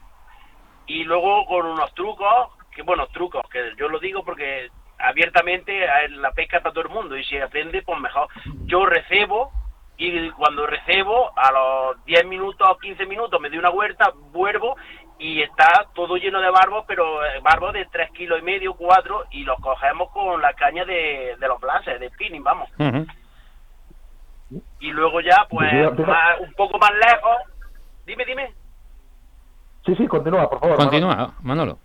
y 0.87 1.03
luego 1.03 1.45
con 1.45 1.65
unos 1.65 1.93
trucos, 1.93 2.49
que 2.71 2.81
bueno, 2.81 3.07
trucos, 3.07 3.43
que 3.49 3.73
yo 3.77 3.87
lo 3.87 3.99
digo 3.99 4.23
porque 4.23 4.69
abiertamente 4.97 5.85
la 6.09 6.31
pesca 6.31 6.61
para 6.61 6.73
todo 6.73 6.85
el 6.85 6.89
mundo, 6.89 7.15
y 7.15 7.23
si 7.23 7.37
aprende, 7.37 7.83
pues 7.83 7.99
mejor. 7.99 8.27
Yo 8.65 8.85
recebo 8.85 9.51
y 9.97 10.29
cuando 10.31 10.67
recebo, 10.67 11.31
a 11.37 11.51
los 11.51 12.05
10 12.05 12.25
minutos 12.25 12.67
o 12.69 12.77
15 12.77 13.05
minutos 13.05 13.39
me 13.39 13.49
doy 13.49 13.59
una 13.59 13.69
huerta, 13.69 14.11
vuelvo 14.31 14.75
y 15.19 15.41
está 15.41 15.85
todo 15.93 16.17
lleno 16.17 16.41
de 16.41 16.49
barbos, 16.49 16.83
pero 16.87 17.25
eh, 17.25 17.39
barbos 17.41 17.73
de 17.73 17.85
3 17.85 18.11
kilos 18.11 18.39
y 18.39 18.43
medio, 18.43 18.73
4, 18.75 19.25
y 19.31 19.43
los 19.43 19.57
cogemos 19.59 20.11
con 20.11 20.41
la 20.41 20.53
caña 20.53 20.83
de, 20.85 21.35
de 21.39 21.47
los 21.47 21.59
blases, 21.59 21.99
de 21.99 22.09
spinning, 22.09 22.43
vamos. 22.43 22.69
Y 24.79 24.91
luego 24.91 25.21
ya, 25.21 25.45
pues, 25.49 25.71
más- 25.99 26.39
un 26.39 26.53
poco 26.53 26.77
más 26.77 26.91
lejos. 26.93 27.37
Dime, 28.05 28.25
dime. 28.25 28.53
Sí, 29.85 29.95
sí, 29.95 30.07
continúa, 30.07 30.49
por 30.49 30.59
favor. 30.59 30.77
Manolo. 30.77 30.89
Continúa, 30.91 31.33
Manolo. 31.41 31.79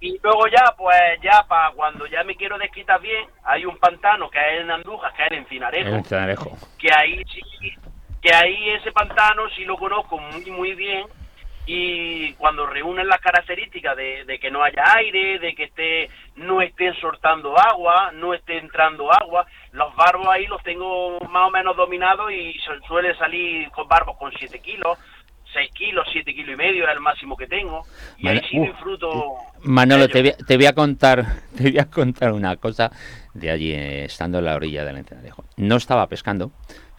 Y 0.00 0.18
luego 0.22 0.48
ya, 0.48 0.74
pues 0.76 0.98
ya 1.22 1.44
para 1.48 1.70
cuando 1.72 2.06
ya 2.06 2.24
me 2.24 2.34
quiero 2.34 2.58
desquitar 2.58 3.00
bien, 3.00 3.24
hay 3.44 3.64
un 3.64 3.78
pantano 3.78 4.28
que 4.30 4.38
es 4.38 4.60
en 4.62 4.70
Andújar, 4.70 5.12
que 5.14 5.22
es 5.22 5.30
en 5.32 5.38
Encinarejo, 5.38 5.88
El 5.88 5.94
Encinarejo. 5.94 6.56
que 6.76 6.88
ahí 6.92 7.22
sí, 7.32 7.40
que 8.20 8.34
ahí 8.34 8.70
ese 8.70 8.90
pantano 8.90 9.48
sí 9.54 9.64
lo 9.64 9.76
conozco 9.76 10.18
muy 10.18 10.50
muy 10.50 10.74
bien 10.74 11.06
y 11.66 12.32
cuando 12.34 12.66
reúnen 12.66 13.06
las 13.06 13.20
características 13.20 13.96
de, 13.96 14.24
de 14.24 14.38
que 14.38 14.50
no 14.50 14.62
haya 14.64 14.82
aire, 14.96 15.38
de 15.38 15.54
que 15.54 15.64
esté 15.64 16.10
no 16.36 16.60
estén 16.60 16.94
soltando 17.00 17.58
agua, 17.58 18.10
no 18.12 18.34
esté 18.34 18.58
entrando 18.58 19.12
agua, 19.12 19.46
los 19.72 19.94
barbos 19.94 20.26
ahí 20.28 20.46
los 20.46 20.62
tengo 20.62 21.18
más 21.30 21.48
o 21.48 21.50
menos 21.50 21.76
dominados 21.76 22.32
y 22.32 22.54
su- 22.58 22.86
suele 22.86 23.14
salir 23.16 23.70
con 23.70 23.86
barbos 23.86 24.16
con 24.18 24.32
7 24.36 24.58
kilos, 24.60 24.98
6 25.52 25.70
kilos, 25.72 26.08
7 26.12 26.34
kilos 26.34 26.54
y 26.54 26.56
medio 26.56 26.84
es 26.84 26.90
el 26.94 27.00
máximo 27.00 27.36
que 27.36 27.46
tengo 27.46 27.82
y 28.18 28.26
ahí 28.28 28.36
Vale. 28.36 28.48
sí 28.50 28.58
Uf. 28.58 28.66
disfruto. 28.68 29.34
Manolo, 29.64 30.08
de 30.08 30.08
te 30.08 30.20
voy, 30.22 30.30
a- 30.30 30.36
te 30.38 30.56
voy 30.56 30.66
a 30.66 30.72
contar, 30.74 31.24
te 31.56 31.62
voy 31.64 31.78
a 31.78 31.84
contar 31.90 32.32
una 32.32 32.56
cosa 32.56 32.90
de 33.34 33.50
allí, 33.50 33.72
eh, 33.72 34.04
estando 34.06 34.38
en 34.40 34.46
la 34.46 34.56
orilla 34.56 34.84
del 34.84 34.96
Encinarejo. 34.96 35.44
No 35.58 35.76
estaba 35.76 36.08
pescando, 36.08 36.50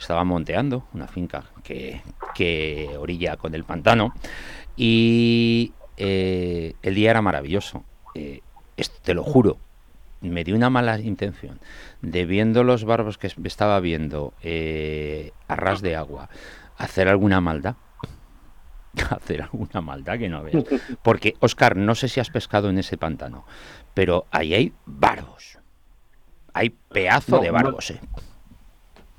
estaba 0.03 0.23
monteando 0.23 0.85
una 0.93 1.07
finca 1.07 1.45
que, 1.63 2.01
que 2.35 2.95
orilla 2.97 3.37
con 3.37 3.55
el 3.55 3.63
pantano 3.63 4.13
y 4.77 5.73
eh, 5.97 6.73
el 6.81 6.95
día 6.95 7.11
era 7.11 7.21
maravilloso. 7.21 7.83
Eh, 8.15 8.41
te 9.01 9.13
lo 9.13 9.23
juro, 9.23 9.57
me 10.21 10.43
dio 10.43 10.55
una 10.55 10.69
mala 10.69 10.99
intención 10.99 11.59
de 12.01 12.25
viendo 12.25 12.63
los 12.63 12.83
barbos 12.85 13.17
que 13.17 13.31
estaba 13.43 13.79
viendo 13.79 14.33
eh, 14.41 15.31
a 15.47 15.55
ras 15.55 15.81
de 15.81 15.95
agua 15.95 16.29
hacer 16.77 17.07
alguna 17.07 17.39
maldad. 17.41 17.75
hacer 19.09 19.41
alguna 19.41 19.81
maldad 19.81 20.19
que 20.19 20.29
no 20.29 20.43
veas. 20.43 20.63
Porque, 21.01 21.35
Oscar, 21.39 21.75
no 21.77 21.95
sé 21.95 22.07
si 22.09 22.19
has 22.19 22.29
pescado 22.29 22.69
en 22.69 22.77
ese 22.77 22.97
pantano, 22.97 23.45
pero 23.93 24.25
ahí 24.31 24.53
hay 24.53 24.73
barbos. 24.85 25.57
Hay 26.53 26.69
pedazo 26.69 27.37
No, 27.37 27.41
de 27.41 27.47
no. 27.47 27.53
barbos, 27.53 27.89
eh. 27.91 27.99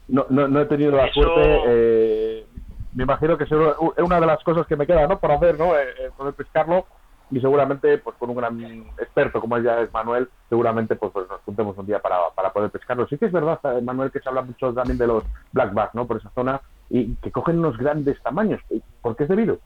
No, 0.09 0.27
no, 0.29 0.49
no 0.49 0.61
he 0.61 0.67
tenido 0.67 0.93
la 0.93 1.07
Eso- 1.07 1.23
suerte. 1.23 1.63
eh, 1.67 2.47
me 2.95 3.05
imagino 3.05 3.37
que 3.39 3.45
es 3.45 3.51
una 3.51 4.21
de 4.21 4.27
las 4.27 4.43
cosas 4.45 4.67
que 4.67 4.77
me 4.77 4.87
queda, 4.87 5.07
¿no? 5.07 5.19
Por 5.19 5.33
hacer, 5.33 5.59
¿no? 5.59 5.77
Eh, 5.77 5.89
eh, 5.99 6.11
poder 6.17 6.35
pescarlo 6.35 6.87
y 7.31 7.41
seguramente, 7.41 7.99
pues 7.99 8.15
con 8.19 8.31
un 8.31 8.37
gran 8.37 8.61
experto 8.99 9.41
como 9.41 9.59
ya 9.59 9.81
es 9.81 9.93
Manuel, 9.93 10.29
seguramente 10.49 10.95
pues, 10.95 11.11
pues 11.13 11.29
nos 11.29 11.41
juntemos 11.41 11.77
un 11.79 11.87
día 11.87 11.99
para, 12.01 12.19
para 12.35 12.53
poder 12.53 12.71
pescarlo. 12.71 13.07
Sí 13.09 13.17
que 13.19 13.27
es 13.27 13.33
verdad, 13.33 13.59
eh, 13.65 13.81
Manuel, 13.81 14.11
que 14.13 14.21
se 14.21 14.29
habla 14.29 14.43
mucho 14.43 14.73
también 14.75 14.99
de 14.99 15.07
los 15.07 15.25
black 15.53 15.73
bass, 15.73 15.91
¿no? 15.95 16.07
Por 16.07 16.19
esa 16.19 16.31
zona 16.31 16.61
y 16.91 17.15
que 17.17 17.33
cogen 17.33 17.59
unos 17.59 17.79
grandes 17.79 18.23
tamaños. 18.23 18.61
¿Por 19.01 19.17
qué 19.17 19.23
es 19.25 19.29
debido? 19.31 19.59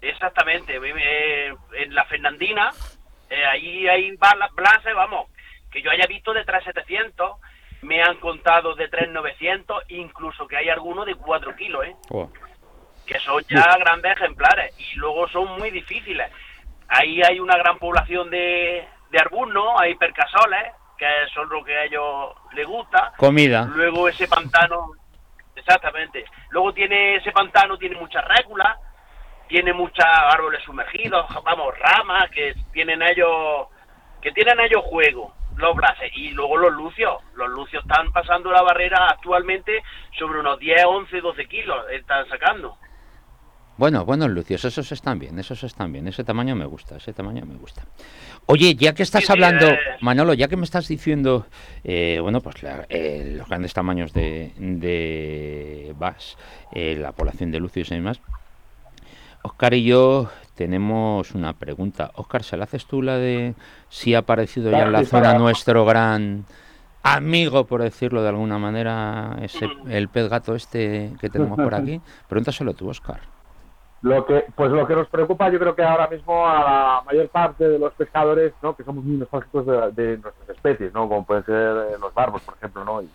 Exactamente, 0.00 0.76
en 0.76 1.94
la 1.94 2.04
Fernandina, 2.04 2.70
eh, 3.30 3.44
ahí 3.44 3.86
hay 3.88 4.16
bala- 4.16 4.48
blases, 4.54 4.94
vamos, 4.94 5.28
que 5.72 5.82
yo 5.82 5.90
haya 5.90 6.06
visto 6.06 6.32
de 6.32 6.44
3.700, 6.44 7.36
me 7.82 8.02
han 8.02 8.16
contado 8.16 8.74
de 8.74 8.90
3.900, 8.90 9.84
incluso 9.88 10.46
que 10.46 10.56
hay 10.56 10.68
algunos 10.68 11.06
de 11.06 11.14
4 11.14 11.56
kilos, 11.56 11.84
¿eh? 11.86 11.96
Oh. 12.10 12.30
que 13.06 13.18
son 13.20 13.42
ya 13.48 13.76
grandes 13.78 14.12
ejemplares 14.12 14.74
y 14.78 14.96
luego 14.96 15.28
son 15.28 15.58
muy 15.58 15.70
difíciles. 15.70 16.30
Ahí 16.88 17.20
hay 17.22 17.38
una 17.40 17.56
gran 17.56 17.78
población 17.78 18.30
de, 18.30 18.86
de 19.10 19.18
arbusnos, 19.18 19.80
hay 19.80 19.94
percasoles, 19.94 20.72
que 20.96 21.06
son 21.32 21.48
lo 21.48 21.64
que 21.64 21.76
a 21.76 21.84
ellos 21.84 22.34
les 22.54 22.66
gusta. 22.66 23.12
Comida. 23.16 23.68
Luego 23.74 24.08
ese 24.08 24.26
pantano, 24.26 24.90
exactamente. 25.54 26.24
Luego 26.50 26.72
tiene 26.72 27.16
ese 27.16 27.30
pantano, 27.32 27.78
tiene 27.78 27.96
muchas 27.96 28.24
réculas, 28.26 28.76
tiene 29.46 29.72
muchos 29.72 30.04
árboles 30.04 30.62
sumergidos, 30.64 31.26
vamos, 31.42 31.74
ramas 31.78 32.30
que 32.30 32.54
tienen 32.72 33.00
ellos, 33.02 33.68
que 34.20 34.32
tienen 34.32 34.60
ellos 34.60 34.82
juego, 34.84 35.32
los 35.58 35.76
blases. 35.76 36.10
Y 36.16 36.30
luego 36.30 36.56
los 36.56 36.72
lucios, 36.72 37.14
los 37.34 37.48
lucios 37.50 37.82
están 37.84 38.10
pasando 38.12 38.50
la 38.50 38.62
barrera 38.62 39.08
actualmente 39.10 39.82
sobre 40.18 40.40
unos 40.40 40.58
10, 40.58 40.84
11, 40.86 41.20
12 41.20 41.46
kilos, 41.46 41.84
están 41.92 42.26
sacando. 42.28 42.76
Bueno, 43.76 44.04
bueno, 44.04 44.26
Lucios, 44.26 44.64
esos 44.64 44.90
están 44.90 45.20
bien, 45.20 45.38
esos 45.38 45.62
están 45.62 45.92
bien. 45.92 46.08
Ese 46.08 46.24
tamaño 46.24 46.56
me 46.56 46.64
gusta, 46.64 46.96
ese 46.96 47.12
tamaño 47.12 47.46
me 47.46 47.54
gusta. 47.54 47.82
Oye, 48.46 48.74
ya 48.74 48.92
que 48.92 49.04
estás 49.04 49.24
Sí, 49.24 49.32
hablando, 49.32 49.68
eh. 49.68 49.78
Manolo, 50.00 50.34
ya 50.34 50.48
que 50.48 50.56
me 50.56 50.64
estás 50.64 50.88
diciendo, 50.88 51.46
eh, 51.84 52.18
bueno, 52.20 52.40
pues 52.40 52.60
la- 52.64 52.86
eh, 52.88 53.34
los 53.36 53.46
grandes 53.48 53.72
tamaños 53.74 54.12
de, 54.12 54.52
de 54.56 55.94
Bass, 55.96 56.36
eh, 56.72 56.96
la 56.98 57.12
población 57.12 57.52
de 57.52 57.60
Lucios 57.60 57.92
y 57.92 57.94
demás, 57.94 58.20
Oscar 59.48 59.74
y 59.74 59.84
yo 59.84 60.28
tenemos 60.54 61.32
una 61.34 61.52
pregunta. 61.54 62.10
Oscar, 62.14 62.42
¿se 62.42 62.56
la 62.56 62.64
haces 62.64 62.86
tú 62.86 63.02
la 63.02 63.16
de 63.16 63.54
si 63.88 64.14
ha 64.14 64.18
aparecido 64.18 64.70
ya 64.70 64.82
en 64.82 64.92
la 64.92 65.04
zona 65.04 65.22
para- 65.28 65.38
nuestro 65.38 65.84
gran 65.84 66.44
amigo, 67.02 67.64
por 67.64 67.82
decirlo 67.82 68.22
de 68.22 68.28
alguna 68.28 68.58
manera, 68.58 69.36
ese, 69.42 69.68
el 69.88 70.08
pez 70.08 70.28
gato 70.28 70.54
este 70.54 71.12
que 71.20 71.28
tenemos 71.30 71.56
por 71.58 71.74
aquí? 71.74 72.00
Pregúntaselo 72.28 72.74
tú, 72.74 72.88
Oscar. 72.90 73.20
Lo 74.02 74.24
que, 74.26 74.44
pues 74.54 74.70
lo 74.70 74.86
que 74.86 74.94
nos 74.94 75.08
preocupa, 75.08 75.48
yo 75.50 75.58
creo 75.58 75.74
que 75.74 75.82
ahora 75.82 76.06
mismo 76.06 76.46
a 76.46 76.54
la 76.62 77.02
mayor 77.04 77.28
parte 77.30 77.68
de 77.68 77.78
los 77.80 77.92
pescadores, 77.94 78.52
¿no? 78.62 78.76
Que 78.76 78.84
somos 78.84 79.02
muy 79.04 79.16
nostálgicos 79.16 79.66
de, 79.66 79.90
de 79.92 80.18
nuestras 80.18 80.48
especies, 80.50 80.92
¿no? 80.94 81.08
Como 81.08 81.24
pueden 81.24 81.44
ser 81.44 81.54
eh, 81.54 81.96
los 82.00 82.14
barbos, 82.14 82.42
por 82.42 82.54
ejemplo, 82.54 82.84
¿no? 82.84 83.02
Y, 83.02 83.08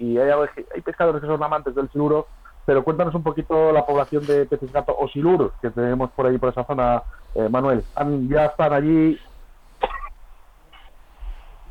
y 0.00 0.18
hay, 0.18 0.30
hay 0.74 0.80
pescadores 0.80 1.20
que 1.20 1.26
son 1.28 1.40
amantes 1.42 1.72
del 1.74 1.88
siluro, 1.90 2.26
pero 2.68 2.84
cuéntanos 2.84 3.14
un 3.14 3.22
poquito 3.22 3.72
la 3.72 3.86
población 3.86 4.26
de 4.26 4.44
peces 4.44 4.70
gato 4.70 4.94
o 4.94 5.08
siluros 5.08 5.52
que 5.62 5.70
tenemos 5.70 6.10
por 6.10 6.26
ahí, 6.26 6.36
por 6.36 6.50
esa 6.50 6.64
zona, 6.64 7.02
eh, 7.34 7.48
Manuel. 7.48 7.82
¿Han- 7.96 8.28
¿Ya 8.28 8.44
están 8.44 8.74
allí? 8.74 9.18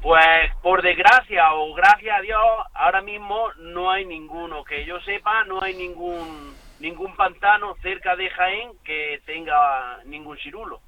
Pues 0.01 0.25
por 0.63 0.81
desgracia 0.81 1.53
o 1.53 1.75
gracias 1.75 2.17
a 2.17 2.21
Dios, 2.21 2.41
ahora 2.73 3.03
mismo 3.03 3.37
no 3.59 3.91
hay 3.91 4.05
ninguno. 4.07 4.63
Que 4.63 4.85
yo 4.85 4.99
sepa, 5.01 5.43
no 5.43 5.61
hay 5.61 5.75
ningún 5.75 6.55
ningún 6.79 7.15
pantano 7.15 7.75
cerca 7.83 8.15
de 8.15 8.31
Jaén 8.31 8.71
que 8.83 9.21
tenga 9.27 9.99
ningún 10.05 10.35
cirulo. 10.37 10.79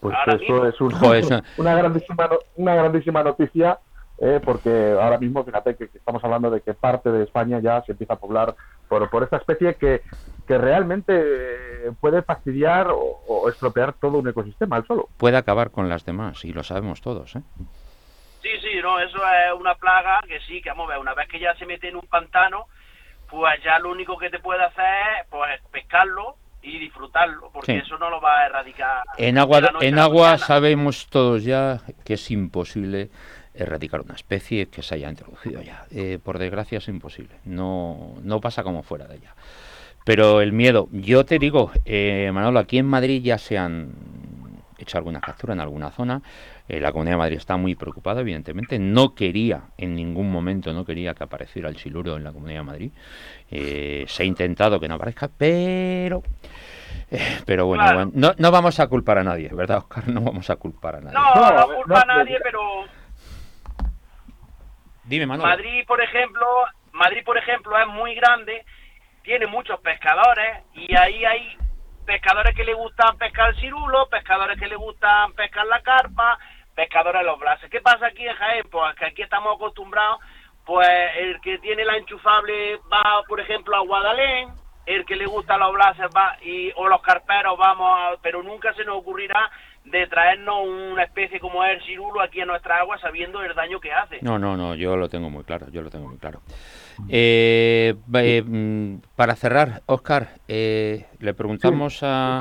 Pues 0.00 0.14
Ahora 0.16 0.32
eso 0.32 0.40
mismo. 0.52 0.64
es 0.64 0.80
un- 0.80 0.90
Joder, 0.92 1.24
eso- 1.24 1.40
una, 1.58 1.74
grandísima, 1.74 2.28
una 2.56 2.74
grandísima 2.74 3.22
noticia, 3.22 3.78
eh, 4.20 4.40
porque 4.44 4.96
ahora 5.00 5.18
mismo, 5.18 5.44
fíjate 5.44 5.76
que, 5.76 5.88
que 5.88 5.98
estamos 5.98 6.22
hablando 6.24 6.50
de 6.50 6.60
que 6.60 6.74
parte 6.74 7.10
de 7.10 7.24
España 7.24 7.60
ya 7.60 7.82
se 7.82 7.92
empieza 7.92 8.14
a 8.14 8.18
poblar 8.18 8.54
por, 8.88 9.08
por 9.10 9.22
esta 9.22 9.36
especie 9.36 9.74
que, 9.76 10.02
que 10.46 10.58
realmente 10.58 11.92
puede 12.00 12.22
fastidiar 12.22 12.88
o, 12.88 12.98
o 13.28 13.48
estropear 13.48 13.92
todo 13.94 14.18
un 14.18 14.28
ecosistema 14.28 14.76
al 14.76 14.86
solo. 14.86 15.08
Puede 15.18 15.36
acabar 15.36 15.70
con 15.70 15.88
las 15.88 16.04
demás, 16.04 16.44
y 16.44 16.52
lo 16.52 16.62
sabemos 16.62 17.00
todos, 17.00 17.36
¿eh? 17.36 17.42
Sí, 18.42 18.50
sí, 18.62 18.80
no, 18.82 18.98
eso 19.00 19.18
es 19.18 19.60
una 19.60 19.74
plaga 19.74 20.20
que 20.26 20.38
sí, 20.40 20.62
que 20.62 20.70
vamos 20.70 20.86
a 20.86 20.92
ver, 20.92 20.98
una 21.00 21.14
vez 21.14 21.28
que 21.28 21.40
ya 21.40 21.54
se 21.56 21.66
mete 21.66 21.88
en 21.88 21.96
un 21.96 22.06
pantano, 22.08 22.66
pues 23.28 23.62
ya 23.64 23.78
lo 23.78 23.90
único 23.90 24.16
que 24.16 24.30
te 24.30 24.38
puede 24.38 24.62
hacer 24.64 24.84
es 25.20 25.26
pues, 25.28 25.60
pescarlo 25.70 26.36
y 26.62 26.78
disfrutarlo, 26.78 27.50
porque 27.52 27.72
Sí. 27.72 27.78
eso 27.84 27.98
no 27.98 28.10
lo 28.10 28.20
va 28.20 28.40
a 28.40 28.46
erradicar. 28.46 29.02
En 29.16 29.38
agua, 29.38 29.60
en 29.80 29.98
agua 29.98 30.22
mañana. 30.30 30.38
sabemos 30.38 31.08
todos 31.08 31.44
ya 31.44 31.80
que 32.04 32.14
es 32.14 32.30
imposible 32.30 33.10
erradicar 33.58 34.00
una 34.00 34.14
especie 34.14 34.68
que 34.68 34.82
se 34.82 34.94
haya 34.94 35.10
introducido 35.10 35.60
ya. 35.62 35.84
Eh, 35.90 36.18
por 36.22 36.38
desgracia 36.38 36.78
es 36.78 36.88
imposible. 36.88 37.34
No, 37.44 38.14
no 38.22 38.40
pasa 38.40 38.62
como 38.62 38.82
fuera 38.82 39.06
de 39.06 39.16
ella. 39.16 39.34
Pero 40.04 40.40
el 40.40 40.52
miedo, 40.52 40.88
yo 40.92 41.24
te 41.26 41.38
digo, 41.38 41.70
eh, 41.84 42.30
Manolo, 42.32 42.58
aquí 42.60 42.78
en 42.78 42.86
Madrid 42.86 43.22
ya 43.22 43.36
se 43.36 43.58
han 43.58 43.90
hecho 44.78 44.96
alguna 44.96 45.20
captura 45.20 45.52
en 45.54 45.60
alguna 45.60 45.90
zona. 45.90 46.22
Eh, 46.68 46.80
la 46.80 46.92
Comunidad 46.92 47.14
de 47.14 47.18
Madrid 47.18 47.36
está 47.36 47.56
muy 47.56 47.74
preocupada, 47.74 48.20
evidentemente. 48.20 48.78
No 48.78 49.14
quería, 49.14 49.62
en 49.76 49.94
ningún 49.94 50.30
momento, 50.30 50.72
no 50.72 50.84
quería 50.84 51.14
que 51.14 51.24
apareciera 51.24 51.68
el 51.68 51.76
siluro 51.78 52.16
en 52.16 52.24
la 52.24 52.32
Comunidad 52.32 52.60
de 52.60 52.64
Madrid. 52.64 52.90
Eh, 53.50 54.04
se 54.08 54.22
ha 54.22 54.26
intentado 54.26 54.78
que 54.78 54.88
no 54.88 54.94
aparezca, 54.94 55.28
pero... 55.36 56.22
eh, 57.10 57.20
pero 57.44 57.66
bueno, 57.66 57.82
Claro. 57.82 57.96
bueno, 58.06 58.12
no, 58.14 58.34
no 58.38 58.50
vamos 58.50 58.78
a 58.80 58.86
culpar 58.86 59.18
a 59.18 59.24
nadie, 59.24 59.48
¿verdad, 59.52 59.78
Oscar? 59.78 60.08
No 60.08 60.20
vamos 60.20 60.48
a 60.48 60.56
culpar 60.56 60.96
a 60.96 61.00
nadie. 61.00 61.14
No, 61.18 61.50
No, 61.68 61.74
culpa 61.76 62.00
a 62.02 62.04
nadie, 62.06 62.38
pero 62.42 62.60
Madrid, 65.46 65.84
por 65.86 66.00
ejemplo, 66.00 66.46
Madrid, 66.92 67.22
por 67.24 67.38
ejemplo, 67.38 67.78
es 67.78 67.86
muy 67.88 68.14
grande, 68.14 68.64
tiene 69.22 69.46
muchos 69.46 69.80
pescadores 69.80 70.64
y 70.74 70.94
ahí 70.96 71.24
hay 71.24 71.56
pescadores 72.06 72.54
que 72.54 72.64
le 72.64 72.74
gustan 72.74 73.18
pescar 73.18 73.54
cirulo, 73.56 74.08
pescadores 74.08 74.58
que 74.58 74.66
le 74.66 74.76
gustan 74.76 75.32
pescar 75.32 75.66
la 75.66 75.80
carpa, 75.82 76.38
pescadores 76.74 77.24
los 77.24 77.38
blases. 77.38 77.70
¿Qué 77.70 77.80
pasa 77.80 78.06
aquí 78.06 78.26
en 78.26 78.34
Jaén? 78.34 78.68
Pues 78.70 78.94
que 78.96 79.06
aquí 79.06 79.22
estamos 79.22 79.56
acostumbrados 79.56 80.20
pues 80.68 80.86
el 81.16 81.40
que 81.40 81.56
tiene 81.60 81.82
la 81.82 81.96
enchufable 81.96 82.76
va, 82.92 83.22
por 83.26 83.40
ejemplo, 83.40 83.74
a 83.74 83.80
Guadalén, 83.80 84.50
el 84.84 85.06
que 85.06 85.16
le 85.16 85.24
gusta 85.24 85.56
los 85.56 85.72
blazers 85.72 86.14
va 86.14 86.36
y 86.42 86.70
o 86.76 86.86
los 86.88 87.00
carperos 87.00 87.56
vamos, 87.56 87.90
a, 87.90 88.16
pero 88.20 88.42
nunca 88.42 88.74
se 88.74 88.84
nos 88.84 88.98
ocurrirá 88.98 89.50
de 89.90 90.06
traernos 90.06 90.66
una 90.66 91.04
especie 91.04 91.40
como 91.40 91.64
el 91.64 91.80
cirulo 91.82 92.20
aquí 92.20 92.40
a 92.40 92.46
nuestra 92.46 92.78
agua 92.78 92.98
sabiendo 92.98 93.42
el 93.42 93.54
daño 93.54 93.80
que 93.80 93.92
hace. 93.92 94.18
No, 94.22 94.38
no, 94.38 94.56
no, 94.56 94.74
yo 94.74 94.96
lo 94.96 95.08
tengo 95.08 95.30
muy 95.30 95.44
claro, 95.44 95.68
yo 95.70 95.82
lo 95.82 95.90
tengo 95.90 96.08
muy 96.08 96.18
claro. 96.18 96.40
Eh, 97.08 97.94
eh, 98.14 98.42
mm, 98.44 98.96
para 99.14 99.36
cerrar, 99.36 99.82
Oscar, 99.86 100.30
eh, 100.48 101.06
le 101.20 101.34
preguntamos 101.34 102.02
a, 102.02 102.40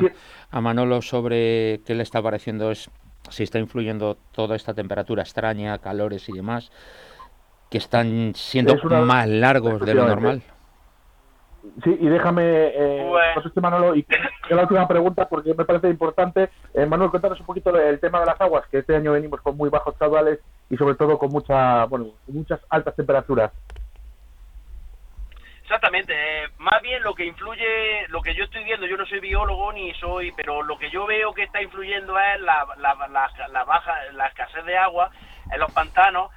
a, 0.50 0.62
Manolo 0.62 1.02
sobre 1.02 1.82
qué 1.86 1.94
le 1.94 2.04
está 2.04 2.22
pareciendo, 2.22 2.72
es, 2.72 2.90
si 3.30 3.44
está 3.44 3.60
influyendo 3.60 4.18
toda 4.32 4.56
esta 4.56 4.74
temperatura 4.74 5.22
extraña, 5.22 5.78
calores 5.78 6.28
y 6.30 6.34
demás, 6.34 6.72
que 7.70 7.78
están 7.78 8.34
siendo 8.36 8.76
más 9.06 9.28
largos 9.28 9.80
de 9.82 9.94
lo 9.94 10.08
normal. 10.08 10.42
Sí, 11.84 11.98
y 12.00 12.08
déjame, 12.08 12.44
eh, 12.44 13.34
Manolo, 13.62 13.96
y 13.96 14.06
la 14.50 14.64
última 14.64 14.88
pregunta 14.88 15.28
porque 15.28 15.54
me 15.54 15.66
parece 15.66 15.90
importante. 15.90 16.50
Eh, 16.74 16.86
Manuel, 16.86 17.10
cuéntanos 17.10 17.40
un 17.40 17.46
poquito 17.46 17.76
el 17.78 18.00
tema 18.00 18.20
de 18.20 18.26
las 18.26 18.40
aguas, 18.40 18.68
que 18.68 18.80
este 18.80 18.96
año 18.96 19.14
venimos 19.14 19.42
con 19.42 19.56
muy 19.58 19.70
bajos 19.70 19.96
caudales 19.98 20.40
y 20.70 20.78
sobre 20.78 20.96
todo 20.96 21.18
con 21.18 21.30
mucha, 21.30 21.86
bueno, 21.86 22.08
muchas 22.28 22.60
altas 22.70 22.96
temperaturas. 22.96 23.52
Exactamente, 25.62 26.14
eh, 26.14 26.48
más 26.60 26.82
bien 26.82 27.04
lo 27.04 27.14
que 27.14 27.26
influye, 27.26 28.08
lo 28.08 28.22
que 28.22 28.34
yo 28.34 28.46
estoy 28.46 28.64
viendo, 28.64 28.86
yo 28.86 28.96
no 28.96 29.06
soy 29.06 29.20
biólogo 29.20 29.74
ni 29.74 29.94
soy, 29.96 30.32
pero 30.32 30.64
lo 30.64 30.78
que 30.78 30.90
yo 30.90 31.06
veo 31.06 31.34
que 31.34 31.44
está 31.44 31.62
influyendo 31.62 32.18
es 32.18 32.40
la, 32.42 32.66
la, 32.78 32.96
la 33.50 33.64
baja, 33.66 33.94
la 34.14 34.28
escasez 34.28 34.64
de 34.64 34.78
agua 34.78 35.12
en 35.52 35.60
los 35.60 35.72
pantanos, 35.74 36.32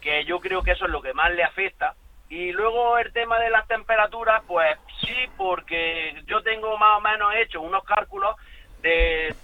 que 0.00 0.24
yo 0.24 0.40
creo 0.40 0.62
que 0.62 0.72
eso 0.72 0.86
es 0.86 0.90
lo 0.90 1.00
que 1.00 1.14
más 1.14 1.32
le 1.32 1.44
afecta 1.44 1.94
y 2.32 2.50
luego 2.50 2.96
el 2.96 3.12
tema 3.12 3.38
de 3.40 3.50
las 3.50 3.68
temperaturas, 3.68 4.42
pues 4.46 4.78
sí, 5.02 5.14
porque 5.36 6.14
yo 6.24 6.42
tengo 6.42 6.78
más 6.78 6.96
o 6.96 7.00
menos 7.02 7.34
hecho 7.36 7.60
unos 7.60 7.84
cálculos 7.84 8.36
de, 8.80 9.36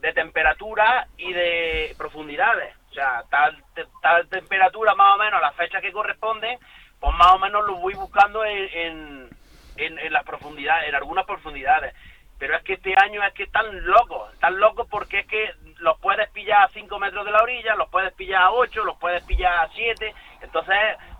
de, 0.00 0.12
temperatura 0.12 1.08
y 1.18 1.32
de 1.32 1.92
profundidades. 1.98 2.72
O 2.92 2.94
sea, 2.94 3.24
tal, 3.28 3.60
tal 4.00 4.28
temperatura 4.28 4.94
más 4.94 5.16
o 5.16 5.18
menos 5.18 5.40
a 5.40 5.46
la 5.46 5.52
fecha 5.54 5.80
que 5.80 5.90
corresponde, 5.90 6.56
pues 7.00 7.12
más 7.16 7.32
o 7.32 7.38
menos 7.40 7.66
lo 7.66 7.78
voy 7.78 7.94
buscando 7.94 8.44
en, 8.44 9.28
en, 9.76 9.98
en, 9.98 10.12
las 10.12 10.22
profundidades, 10.22 10.88
en 10.88 10.94
algunas 10.94 11.26
profundidades. 11.26 11.96
Pero 12.38 12.56
es 12.56 12.62
que 12.62 12.74
este 12.74 12.94
año 12.96 13.24
es 13.24 13.34
que 13.34 13.42
están 13.42 13.84
locos, 13.86 14.32
están 14.34 14.60
locos 14.60 14.86
porque 14.88 15.20
es 15.20 15.26
que 15.26 15.50
los 15.78 15.98
puedes 15.98 16.30
pillar 16.30 16.62
a 16.62 16.68
5 16.68 16.96
metros 17.00 17.24
de 17.24 17.32
la 17.32 17.42
orilla, 17.42 17.74
los 17.74 17.88
puedes 17.88 18.12
pillar 18.12 18.42
a 18.42 18.52
8, 18.52 18.84
los 18.84 18.98
puedes 18.98 19.24
pillar 19.24 19.64
a 19.64 19.68
7, 19.74 20.14
entonces 20.42 20.76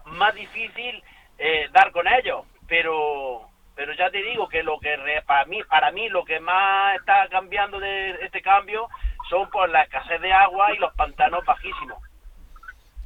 más 0.06 0.34
difícil 0.34 1.02
eh, 1.38 1.68
dar 1.72 1.90
con 1.92 2.06
ellos, 2.06 2.44
pero 2.68 3.48
pero 3.76 3.92
ya 3.94 4.08
te 4.10 4.22
digo 4.22 4.48
que 4.48 4.62
lo 4.62 4.78
que 4.78 4.96
para 5.26 5.44
mí 5.46 5.60
para 5.68 5.90
mí 5.90 6.08
lo 6.08 6.24
que 6.24 6.38
más 6.40 6.96
está 6.96 7.28
cambiando 7.28 7.80
de 7.80 8.10
este 8.22 8.40
cambio 8.40 8.88
son 9.28 9.48
por 9.50 9.68
la 9.68 9.82
escasez 9.82 10.20
de 10.20 10.32
agua 10.32 10.72
y 10.72 10.78
los 10.78 10.94
pantanos 10.94 11.44
bajísimos. 11.44 11.98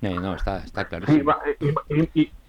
no, 0.00 0.34
está, 0.34 0.58
está 0.58 0.86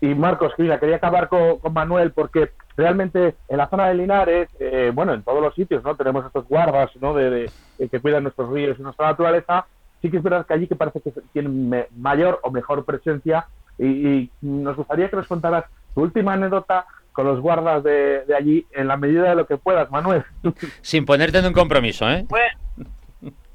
y, 0.01 0.15
Marcos, 0.15 0.53
mira, 0.57 0.79
quería 0.79 0.97
acabar 0.97 1.29
con, 1.29 1.59
Manuel 1.71 2.11
porque 2.11 2.51
realmente 2.75 3.35
en 3.47 3.57
la 3.57 3.69
zona 3.69 3.87
de 3.87 3.95
Linares, 3.95 4.49
eh, 4.59 4.91
bueno, 4.93 5.13
en 5.13 5.23
todos 5.23 5.41
los 5.41 5.53
sitios, 5.55 5.83
¿no? 5.83 5.95
Tenemos 5.95 6.25
estos 6.25 6.47
guardas, 6.47 6.89
¿no? 7.01 7.13
De, 7.13 7.49
que 7.77 7.99
cuidan 7.99 8.23
nuestros 8.23 8.49
ríos 8.49 8.77
y 8.79 8.81
nuestra 8.81 9.07
naturaleza. 9.07 9.65
Sí 10.01 10.09
que 10.09 10.17
es 10.17 10.23
verdad 10.23 10.45
que 10.45 10.53
allí 10.53 10.67
que 10.67 10.75
parece 10.75 11.01
que 11.01 11.11
tienen 11.33 11.87
mayor 11.97 12.39
o 12.43 12.51
mejor 12.51 12.85
presencia 12.85 13.47
y, 13.79 14.29
nos 14.41 14.75
gustaría 14.75 15.09
que 15.09 15.15
nos 15.15 15.27
contaras 15.27 15.65
tu 15.93 16.01
última 16.01 16.33
anécdota 16.33 16.85
con 17.11 17.25
los 17.25 17.39
guardas 17.39 17.83
de, 17.83 18.23
allí 18.37 18.65
en 18.71 18.87
la 18.87 18.97
medida 18.97 19.29
de 19.29 19.35
lo 19.35 19.47
que 19.47 19.57
puedas, 19.57 19.89
Manuel. 19.89 20.23
Sin 20.81 21.05
ponerte 21.05 21.39
en 21.39 21.47
un 21.47 21.53
compromiso, 21.53 22.09
¿eh? 22.09 22.25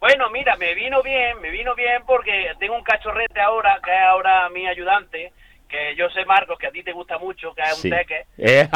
Bueno, 0.01 0.29
mira, 0.31 0.57
me 0.57 0.75
vino 0.75 1.03
bien, 1.03 1.41
me 1.41 1.51
vino 1.51 1.75
bien 1.75 2.03
porque 2.07 2.53
tengo 2.59 2.77
un 2.77 2.83
cachorrete 2.83 3.41
ahora, 3.41 3.81
que 3.83 3.91
es 3.91 4.03
ahora 4.03 4.51
mi 4.51 4.67
ayudante, 4.67 5.33
que 5.67 5.97
yo 5.97 6.11
sé, 6.11 6.27
Marcos, 6.27 6.59
que 6.59 6.67
a 6.67 6.71
ti 6.71 6.83
te 6.83 6.93
gusta 6.93 7.19
mucho, 7.19 7.55
que 7.55 7.63
es 7.63 7.85
un 7.85 7.91
teque. 7.91 8.27
Eh, 8.37 8.69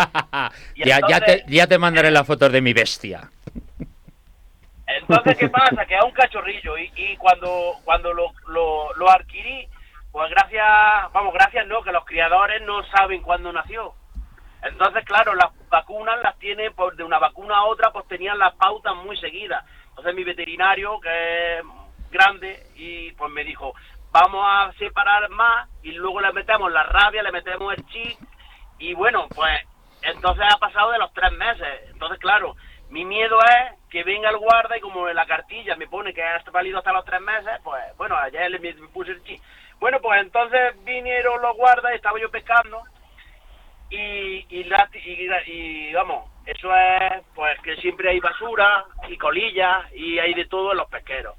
ya, 0.77 1.01
ya, 1.07 1.21
te, 1.21 1.45
ya 1.47 1.67
te 1.67 1.77
mandaré 1.77 2.11
las 2.11 2.27
fotos 2.27 2.51
de 2.51 2.63
mi 2.63 2.73
bestia. 2.73 3.29
Entonces, 4.87 5.37
¿qué 5.37 5.51
pasa? 5.51 5.85
Que 5.85 5.97
es 5.97 6.05
un 6.05 6.13
cachorrillo 6.13 6.79
y, 6.79 6.91
y 6.97 7.17
cuando, 7.19 7.75
cuando 7.85 8.15
lo, 8.15 8.33
lo, 8.49 8.95
lo 8.95 9.11
adquirí, 9.11 9.69
pues 10.13 10.31
gracias, 10.31 11.13
vamos, 11.13 11.35
gracias 11.35 11.67
no, 11.67 11.83
que 11.83 11.93
los 11.93 12.05
criadores 12.05 12.63
no 12.63 12.83
saben 12.85 13.23
cuándo 13.23 13.53
nació. 13.53 13.95
Entonces, 14.63 15.05
claro, 15.05 15.35
las 15.35 15.51
vacunas 15.69 16.21
las 16.23 16.37
tiene, 16.39 16.71
pues 16.73 16.97
de 16.97 17.05
una 17.05 17.19
vacuna 17.19 17.59
a 17.59 17.65
otra, 17.65 17.93
pues 17.93 18.07
tenían 18.09 18.39
las 18.39 18.55
pautas 18.55 18.95
muy 18.97 19.17
seguidas. 19.19 19.65
Entonces 19.91 20.15
mi 20.15 20.25
veterinario, 20.25 21.01
que 21.01 21.59
es 21.59 21.65
grande, 22.11 22.67
y 22.75 23.13
pues 23.13 23.31
me 23.33 23.45
dijo, 23.45 23.75
vamos 24.11 24.45
a 24.47 24.73
separar 24.79 25.29
más 25.31 25.69
y 25.83 25.93
luego 25.93 26.21
le 26.21 26.33
metemos 26.33 26.71
la 26.73 26.83
rabia, 26.83 27.23
le 27.23 27.33
metemos 27.33 27.75
el 27.75 27.87
chip 27.87 28.19
y 28.79 28.95
bueno, 28.95 29.27
pues 29.35 29.61
entonces 30.03 30.45
ha 30.49 30.59
pasado 30.59 30.93
de 30.93 30.99
los 30.99 31.13
tres 31.13 31.33
meses. 31.33 31.91
Entonces, 31.93 32.19
claro, 32.19 32.57
mi 32.91 33.05
miedo 33.05 33.39
es 33.41 33.79
que 33.91 34.05
venga 34.05 34.31
el 34.31 34.39
guarda 34.39 34.77
y 34.77 34.81
como 34.81 35.09
en 35.09 35.17
la 35.17 35.27
cartilla 35.27 35.77
me 35.77 35.89
pone 35.89 36.15
que 36.15 36.23
ha 36.23 36.43
válido 36.51 36.79
hasta 36.79 36.93
los 36.93 37.05
tres 37.05 37.21
meses, 37.21 37.61
pues 37.63 37.83
bueno, 37.97 38.17
ayer 38.17 38.51
le 38.51 38.75
puse 38.93 39.13
el 39.13 39.23
chip. 39.25 39.43
Bueno, 39.81 40.01
pues 40.01 40.21
entonces 40.21 40.75
vinieron 40.85 41.41
los 41.41 41.57
guardas, 41.57 41.95
estaba 41.95 42.21
yo 42.21 42.31
pescando 42.31 42.83
y, 43.91 44.45
y, 44.51 44.67
y, 45.47 45.93
vamos, 45.93 46.31
eso 46.45 46.75
es 46.75 47.23
pues 47.35 47.59
que 47.61 47.77
siempre 47.77 48.11
hay 48.11 48.21
basura 48.21 48.85
y 49.09 49.17
colillas 49.17 49.93
y 49.95 50.19
hay 50.19 50.35
de 50.35 50.47
todo 50.47 50.73
en 50.73 50.79
los 50.79 50.89
pesqueros. 50.89 51.37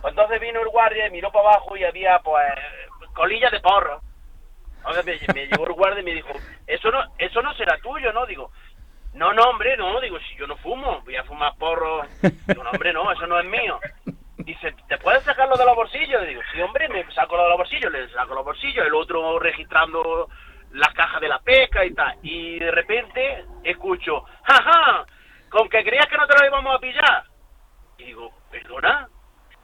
Pues 0.00 0.12
entonces 0.12 0.40
vino 0.40 0.60
el 0.60 0.68
guardia 0.68 1.06
y 1.06 1.10
miró 1.10 1.30
para 1.30 1.50
abajo 1.50 1.76
y 1.76 1.84
había 1.84 2.20
pues 2.20 2.48
colillas 3.12 3.52
de 3.52 3.60
porro. 3.60 4.00
Entonces 4.78 5.04
me, 5.04 5.34
me 5.34 5.46
llegó 5.46 5.66
el 5.66 5.72
guardia 5.74 6.00
y 6.00 6.04
me 6.04 6.14
dijo, 6.14 6.30
eso 6.66 6.90
no, 6.90 7.02
eso 7.18 7.42
no 7.42 7.52
será 7.54 7.76
tuyo, 7.78 8.12
¿no? 8.12 8.24
Digo, 8.24 8.50
no, 9.12 9.32
no, 9.32 9.42
hombre, 9.42 9.76
no, 9.76 10.00
digo, 10.00 10.18
si 10.20 10.36
yo 10.36 10.46
no 10.46 10.56
fumo, 10.56 11.02
voy 11.02 11.16
a 11.16 11.24
fumar 11.24 11.54
porro. 11.58 12.02
Digo, 12.46 12.62
no, 12.62 12.70
hombre, 12.70 12.92
no, 12.92 13.10
eso 13.12 13.26
no 13.26 13.38
es 13.38 13.46
mío. 13.46 13.78
Dice, 14.44 14.74
¿te 14.88 14.96
puedes 14.98 15.22
sacarlo 15.24 15.56
de 15.56 15.64
los 15.64 15.76
bolsillos? 15.76 16.26
digo, 16.26 16.40
sí, 16.52 16.60
hombre, 16.62 16.88
me 16.88 17.04
saco 17.12 17.36
de 17.36 17.48
los 17.48 17.58
bolsillos, 17.58 17.92
le 17.92 18.08
saco 18.10 18.34
los 18.34 18.44
bolsillos, 18.44 18.86
el 18.86 18.94
otro 18.94 19.38
registrando 19.38 20.28
las 20.72 20.92
cajas 20.94 21.20
de 21.20 21.28
la 21.28 21.38
pesca 21.40 21.84
y 21.84 21.94
tal. 21.94 22.16
Y 22.22 22.58
de 22.58 22.70
repente 22.70 23.44
escucho, 23.64 24.24
jaja, 24.42 25.04
con 25.48 25.68
que 25.68 25.84
creías 25.84 26.06
que 26.06 26.16
no 26.16 26.26
te 26.26 26.38
lo 26.38 26.46
íbamos 26.46 26.74
a 26.74 26.78
pillar. 26.78 27.24
Y 27.98 28.04
digo, 28.04 28.32
¿perdona? 28.50 29.08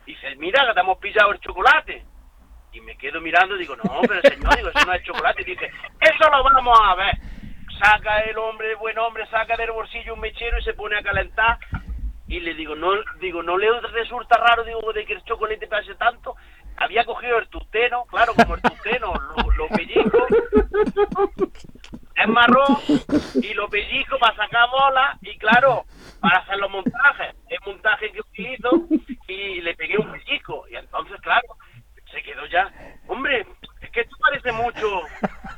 Dice, 0.05 0.37
mira, 0.37 0.67
que 0.67 0.75
te 0.75 0.81
hemos 0.81 0.99
pillado 0.99 1.33
el 1.33 1.41
chocolate. 1.41 2.05
Y 2.73 2.81
me 2.81 2.97
quedo 2.99 3.21
mirando 3.21 3.57
y 3.57 3.61
digo, 3.61 3.77
no, 3.77 4.01
pero 4.07 4.21
señor, 4.21 4.57
digo, 4.57 4.69
eso 4.69 4.87
no 4.87 4.93
es 4.93 5.03
chocolate. 5.05 5.43
Y 5.43 5.45
dice, 5.45 5.71
eso 6.01 6.31
lo 6.31 6.45
vamos 6.45 6.79
a 6.83 6.95
ver. 6.97 7.15
Saca 7.79 8.21
el 8.21 8.37
hombre, 8.39 8.75
buen 8.75 8.99
hombre, 8.99 9.27
saca 9.27 9.57
del 9.57 9.71
bolsillo 9.71 10.15
un 10.15 10.21
mechero 10.21 10.59
y 10.59 10.63
se 10.63 10.75
pone 10.75 10.99
a 10.99 11.03
calentar 11.03 11.59
y 12.29 12.41
le 12.41 12.55
digo, 12.55 12.75
no, 12.75 12.91
digo, 13.21 13.43
no 13.43 13.57
le 13.57 13.81
resulta 13.81 14.37
raro, 14.37 14.65
digo, 14.65 14.93
de 14.93 15.05
que 15.05 15.15
el 15.15 15.25
chocolate 15.25 15.67
pase 15.67 15.95
tanto. 15.95 16.37
Había 16.79 17.05
cogido 17.05 17.39
el 17.39 17.49
tusteno, 17.49 18.05
claro, 18.05 18.35
como 18.35 18.55
el 18.57 18.63
tusteno, 18.63 19.15
los 19.37 19.57
lo 19.57 19.67
es 22.17 22.29
marrón, 22.29 22.79
y 23.35 23.55
lo 23.55 23.69
pellizco 23.69 24.19
para 24.19 24.37
sacar 24.37 24.69
bola, 24.71 25.19
y 25.23 25.39
claro, 25.39 25.85
para 26.21 26.39
hacer 26.39 26.59
los 26.59 26.71
montajes, 26.71 27.35
el 27.49 27.59
montaje 27.65 28.11
que 28.11 28.21
utilizo, 28.21 28.71
y 29.29 29.61
le 29.61 29.75
pegué 29.75 29.99
un 29.99 30.11
pellizco, 30.13 30.67
y 30.69 30.77
entonces, 30.77 31.21
claro, 31.21 31.47
se 32.11 32.23
quedó 32.23 32.45
ya, 32.47 32.73
hombre, 33.07 33.47
es 33.81 33.91
que 33.91 34.01
esto 34.01 34.17
parece 34.21 34.53
mucho, 34.53 35.03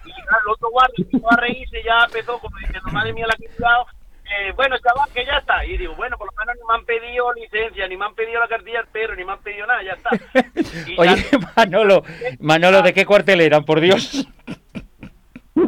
y 0.05 0.13
claro, 0.13 0.45
el 0.45 0.53
otro 0.53 0.71
guardia 0.71 1.05
empezó 1.05 1.33
a 1.33 1.37
reírse, 1.37 1.83
ya 1.83 2.05
empezó 2.05 2.39
como 2.39 2.57
diciendo, 2.59 2.91
madre 2.93 3.13
mía, 3.13 3.27
la 3.27 3.37
que 3.37 3.47
he 3.47 3.51
eh, 4.31 4.53
bueno, 4.53 4.77
chaval, 4.79 5.09
que 5.13 5.25
ya 5.25 5.39
está. 5.39 5.65
Y 5.65 5.77
digo, 5.77 5.95
bueno, 5.95 6.19
por 6.19 6.27
lo 6.27 6.33
menos 6.39 6.57
ni 6.57 6.67
me 6.67 6.75
han 6.75 6.85
pedido 6.85 7.33
licencia, 7.33 7.89
ni 7.89 7.97
me 7.97 8.05
han 8.05 8.15
pedido 8.15 8.41
la 8.41 8.49
cartilla 8.49 8.79
del 8.83 8.89
perro, 8.89 9.15
ni 9.17 9.25
me 9.25 9.33
han 9.33 9.43
pedido 9.43 9.67
nada, 9.67 9.83
ya 9.83 9.93
está. 9.93 10.11
Oye, 10.99 11.25
Manolo, 11.59 12.05
Manolo, 12.39 12.83
¿de 12.83 12.93
qué 12.93 13.05
cuartel 13.05 13.41
eran, 13.41 13.65
por 13.65 13.81
Dios? 13.81 14.29
No, 15.57 15.65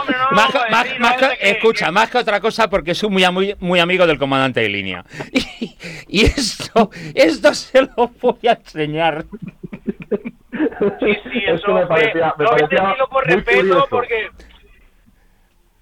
hombre, 0.00 0.16
no, 0.18 0.30
más, 0.32 0.52
más, 0.98 1.16
escucha, 1.40 1.92
más 1.92 2.10
que 2.10 2.18
otra 2.18 2.40
cosa 2.40 2.68
porque 2.68 2.92
soy 2.92 3.08
muy, 3.08 3.30
muy, 3.30 3.56
muy 3.60 3.78
amigo 3.78 4.04
del 4.04 4.18
comandante 4.18 4.60
de 4.60 4.68
línea. 4.68 5.04
Y, 6.08 6.26
esto, 6.26 6.90
esto 7.14 7.54
se 7.54 7.82
lo 7.82 8.10
voy 8.20 8.46
a 8.46 8.52
enseñar. 8.52 9.24
Sí, 11.00 11.16
sí, 11.32 11.42
eso 11.46 11.72
me 11.72 11.86
parecía, 11.86 12.34
me, 12.36 12.44
no 12.44 13.08
por 13.08 13.26
respeto, 13.26 13.86
porque 13.88 14.28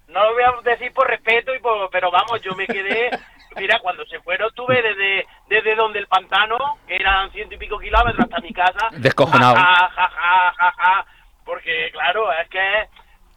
no 0.07 0.23
lo 0.23 0.33
voy 0.33 0.43
a 0.43 0.69
decir 0.69 0.93
por 0.93 1.07
respeto, 1.09 1.53
y 1.53 1.59
pero 1.91 2.11
vamos, 2.11 2.41
yo 2.41 2.55
me 2.55 2.65
quedé, 2.65 3.09
mira, 3.57 3.79
cuando 3.79 4.05
se 4.05 4.19
fueron 4.21 4.51
tuve 4.53 4.81
desde, 4.81 5.25
desde 5.49 5.75
donde 5.75 5.99
el 5.99 6.07
pantano, 6.07 6.57
que 6.87 6.95
eran 6.95 7.31
ciento 7.31 7.55
y 7.55 7.57
pico 7.57 7.77
kilómetros 7.79 8.23
hasta 8.25 8.39
mi 8.41 8.53
casa, 8.53 8.89
descojonado. 8.97 9.55
Ja, 9.55 9.89
ja, 9.95 10.09
ja, 10.57 10.71
ja, 10.77 11.05
porque 11.45 11.89
claro, 11.91 12.31
es 12.31 12.49
que 12.49 12.59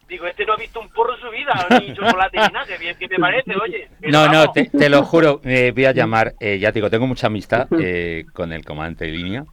digo, 0.08 0.26
este 0.26 0.44
no 0.44 0.52
ha 0.52 0.56
visto 0.56 0.80
un 0.80 0.88
porro 0.90 1.14
en 1.14 1.20
su 1.20 1.30
vida, 1.30 1.66
ni 1.80 1.94
chocolate 1.96 2.36
ni 2.38 2.52
nada, 2.52 2.66
que 2.66 2.78
bien 2.78 2.96
que 2.98 3.08
te 3.08 3.16
parece, 3.18 3.52
oye. 3.56 3.88
No, 4.02 4.28
no, 4.28 4.52
te, 4.52 4.66
te 4.66 4.88
lo 4.88 5.02
juro, 5.04 5.40
eh, 5.44 5.72
voy 5.74 5.86
a 5.86 5.92
llamar, 5.92 6.34
eh, 6.40 6.58
ya 6.58 6.70
te 6.70 6.78
digo, 6.78 6.90
tengo 6.90 7.06
mucha 7.06 7.26
amistad 7.28 7.66
eh, 7.80 8.24
con 8.32 8.52
el 8.52 8.64
comandante 8.64 9.06
de 9.06 9.12
línea. 9.12 9.44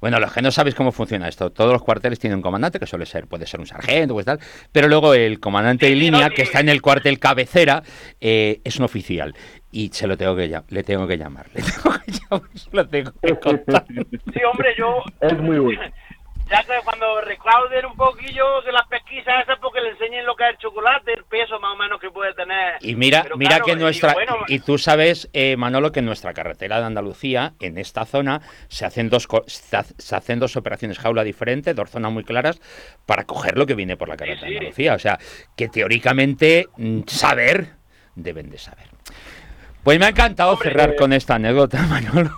Bueno, 0.00 0.18
los 0.18 0.32
que 0.32 0.42
no 0.42 0.50
sabéis 0.50 0.74
cómo 0.74 0.90
funciona 0.90 1.28
esto, 1.28 1.50
todos 1.50 1.72
los 1.72 1.80
cuarteles 1.84 2.18
tienen 2.18 2.38
un 2.38 2.42
comandante, 2.42 2.80
que 2.80 2.86
suele 2.88 3.06
ser, 3.06 3.28
puede 3.28 3.46
ser 3.46 3.60
un 3.60 3.66
sargento 3.68 4.16
o 4.16 4.24
tal, 4.24 4.40
pero 4.72 4.88
luego 4.88 5.14
el 5.14 5.38
comandante 5.38 5.86
de 5.86 5.92
Sí, 5.92 5.98
línea, 6.00 6.22
no, 6.22 6.28
sí. 6.30 6.34
que 6.34 6.42
está 6.42 6.58
en 6.58 6.70
el 6.70 6.82
cuartel 6.82 7.20
cabecera, 7.20 7.84
eh, 8.20 8.60
es 8.64 8.76
un 8.78 8.84
oficial. 8.84 9.32
Y 9.72 9.88
se 9.88 10.06
lo 10.06 10.16
tengo 10.16 10.36
que 10.36 10.48
llamar, 10.48 10.70
le 10.70 10.82
tengo 10.84 11.06
que 11.08 11.16
llamar, 11.18 11.46
le 11.54 11.62
tengo 11.62 11.98
que 12.04 12.12
llamar, 12.12 12.48
se 12.54 12.68
lo 12.72 12.88
tengo 12.88 13.12
que 13.22 13.38
contar. 13.40 13.84
Sí, 13.88 14.40
hombre, 14.50 14.74
yo... 14.78 15.02
Es 15.20 15.38
muy 15.38 15.58
bueno. 15.58 15.80
Ya 16.50 16.62
que 16.64 16.72
cuando 16.84 17.20
recauden 17.22 17.86
un 17.86 17.96
poquillo 17.96 18.60
de 18.66 18.72
las 18.72 18.86
pesquisas 18.86 19.42
esas, 19.44 19.58
porque 19.60 19.80
le 19.80 19.90
enseñen 19.90 20.26
lo 20.26 20.34
que 20.36 20.44
es 20.44 20.50
el 20.50 20.58
chocolate, 20.58 21.12
el 21.16 21.24
peso 21.24 21.58
más 21.60 21.72
o 21.72 21.76
menos 21.78 21.98
que 21.98 22.10
puede 22.10 22.34
tener. 22.34 22.74
Y 22.82 22.94
mira, 22.94 23.22
Pero 23.22 23.38
mira 23.38 23.50
claro, 23.52 23.64
que 23.64 23.72
y 23.72 23.76
nuestra 23.76 24.12
bueno, 24.12 24.36
y 24.48 24.58
tú 24.58 24.76
sabes, 24.76 25.30
eh, 25.32 25.56
Manolo, 25.56 25.92
que 25.92 26.00
en 26.00 26.06
nuestra 26.06 26.34
carretera 26.34 26.78
de 26.80 26.84
Andalucía, 26.84 27.54
en 27.58 27.78
esta 27.78 28.04
zona, 28.04 28.42
se 28.68 28.84
hacen 28.84 29.08
dos 29.08 29.28
co- 29.28 29.44
se 29.46 29.76
ha- 29.78 29.84
se 29.84 30.14
hacen 30.14 30.40
dos 30.40 30.56
operaciones 30.56 30.98
jaula 30.98 31.24
diferentes, 31.24 31.74
dos 31.74 31.88
zonas 31.88 32.12
muy 32.12 32.24
claras, 32.24 32.60
para 33.06 33.24
coger 33.24 33.56
lo 33.56 33.64
que 33.64 33.74
viene 33.74 33.96
por 33.96 34.08
la 34.08 34.18
carretera 34.18 34.46
sí. 34.48 34.52
de 34.52 34.58
Andalucía. 34.58 34.94
O 34.94 34.98
sea, 34.98 35.18
que 35.56 35.68
teóricamente 35.68 36.66
mm, 36.76 37.02
saber 37.06 37.76
deben 38.14 38.50
de 38.50 38.58
saber. 38.58 38.88
Pues 39.84 39.98
me 39.98 40.06
ha 40.06 40.08
encantado 40.10 40.52
Hombre, 40.52 40.70
cerrar 40.70 40.90
eh, 40.90 40.96
con 40.96 41.12
esta 41.12 41.34
anécdota, 41.36 41.78
Manolo. 41.88 42.30